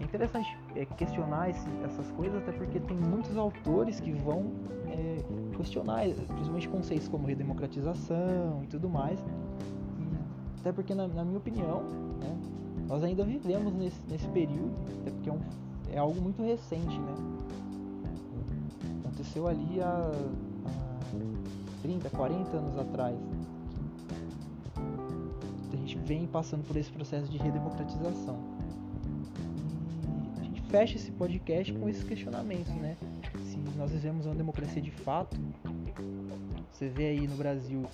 É 0.01 0.05
interessante 0.05 0.57
é, 0.75 0.85
questionar 0.85 1.51
esse, 1.51 1.69
essas 1.85 2.11
coisas, 2.13 2.39
até 2.39 2.53
porque 2.53 2.81
tem 2.81 2.97
muitos 2.97 3.37
autores 3.37 4.01
que 4.01 4.13
vão 4.13 4.53
é, 4.89 5.57
questionar, 5.57 6.05
principalmente 6.05 6.69
conceitos 6.69 7.09
como 7.09 7.27
redemocratização 7.27 8.63
e 8.65 8.67
tudo 8.67 8.89
mais. 8.89 9.21
E, 9.21 10.61
até 10.61 10.73
porque, 10.73 10.95
na, 10.95 11.07
na 11.07 11.25
minha 11.25 11.39
opinião, 11.39 11.83
né, 12.19 12.37
nós 12.89 13.05
ainda 13.05 13.23
vivemos 13.25 13.73
nesse, 13.75 14.01
nesse 14.09 14.27
período, 14.29 14.73
até 15.01 15.11
porque 15.11 15.29
é, 15.29 15.33
um, 15.33 15.41
é 15.93 15.99
algo 15.99 16.21
muito 16.21 16.43
recente, 16.43 16.99
né? 16.99 17.15
Aconteceu 19.05 19.47
ali 19.47 19.81
há, 19.81 20.11
há 20.67 21.83
30, 21.83 22.11
40 22.11 22.57
anos 22.57 22.79
atrás. 22.79 23.17
Gente 23.17 23.40
vem 26.11 26.27
passando 26.27 26.67
por 26.67 26.77
esse 26.77 26.91
processo 26.91 27.31
de 27.31 27.39
redemocratização 27.39 28.37
fecha 30.69 30.97
esse 30.97 31.11
podcast 31.13 31.73
com 31.73 31.89
esses 31.89 32.05
questionamentos, 32.05 32.73
né? 32.75 32.97
Se 33.43 33.59
nós 33.77 33.91
vivemos 33.91 34.27
uma 34.27 34.35
democracia 34.35 34.81
de 34.81 34.91
fato, 34.91 35.37
você 36.71 36.89
vê 36.89 37.09
aí 37.09 37.27
no 37.27 37.37
Brasil 37.37 37.85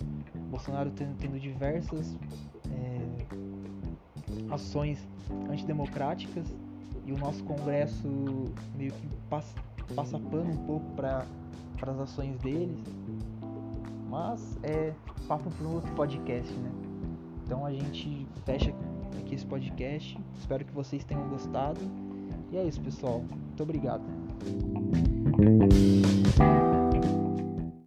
Bolsonaro 0.50 0.90
tendo, 0.90 1.16
tendo 1.16 1.40
diversas 1.40 2.14
é, 2.70 4.52
ações 4.52 5.06
antidemocráticas 5.50 6.46
e 7.06 7.12
o 7.12 7.18
nosso 7.18 7.42
Congresso 7.44 8.06
meio 8.76 8.92
que 8.92 9.08
passa, 9.30 9.54
passa 9.94 10.18
pano 10.18 10.52
um 10.52 10.66
pouco 10.66 10.86
para 10.92 11.26
as 11.82 11.98
ações 11.98 12.36
deles. 12.40 12.78
Mas 14.10 14.58
é 14.62 14.92
papo 15.26 15.50
para 15.50 15.66
um 15.66 15.74
outro 15.74 15.94
podcast, 15.94 16.52
né? 16.52 16.85
Então 17.46 17.64
a 17.64 17.70
gente 17.70 18.26
fecha 18.44 18.74
aqui 19.20 19.36
esse 19.36 19.46
podcast. 19.46 20.18
Espero 20.36 20.64
que 20.64 20.72
vocês 20.72 21.04
tenham 21.04 21.28
gostado. 21.28 21.80
E 22.50 22.56
é 22.56 22.64
isso, 22.64 22.80
pessoal. 22.80 23.20
Muito 23.20 23.62
obrigado. 23.62 24.02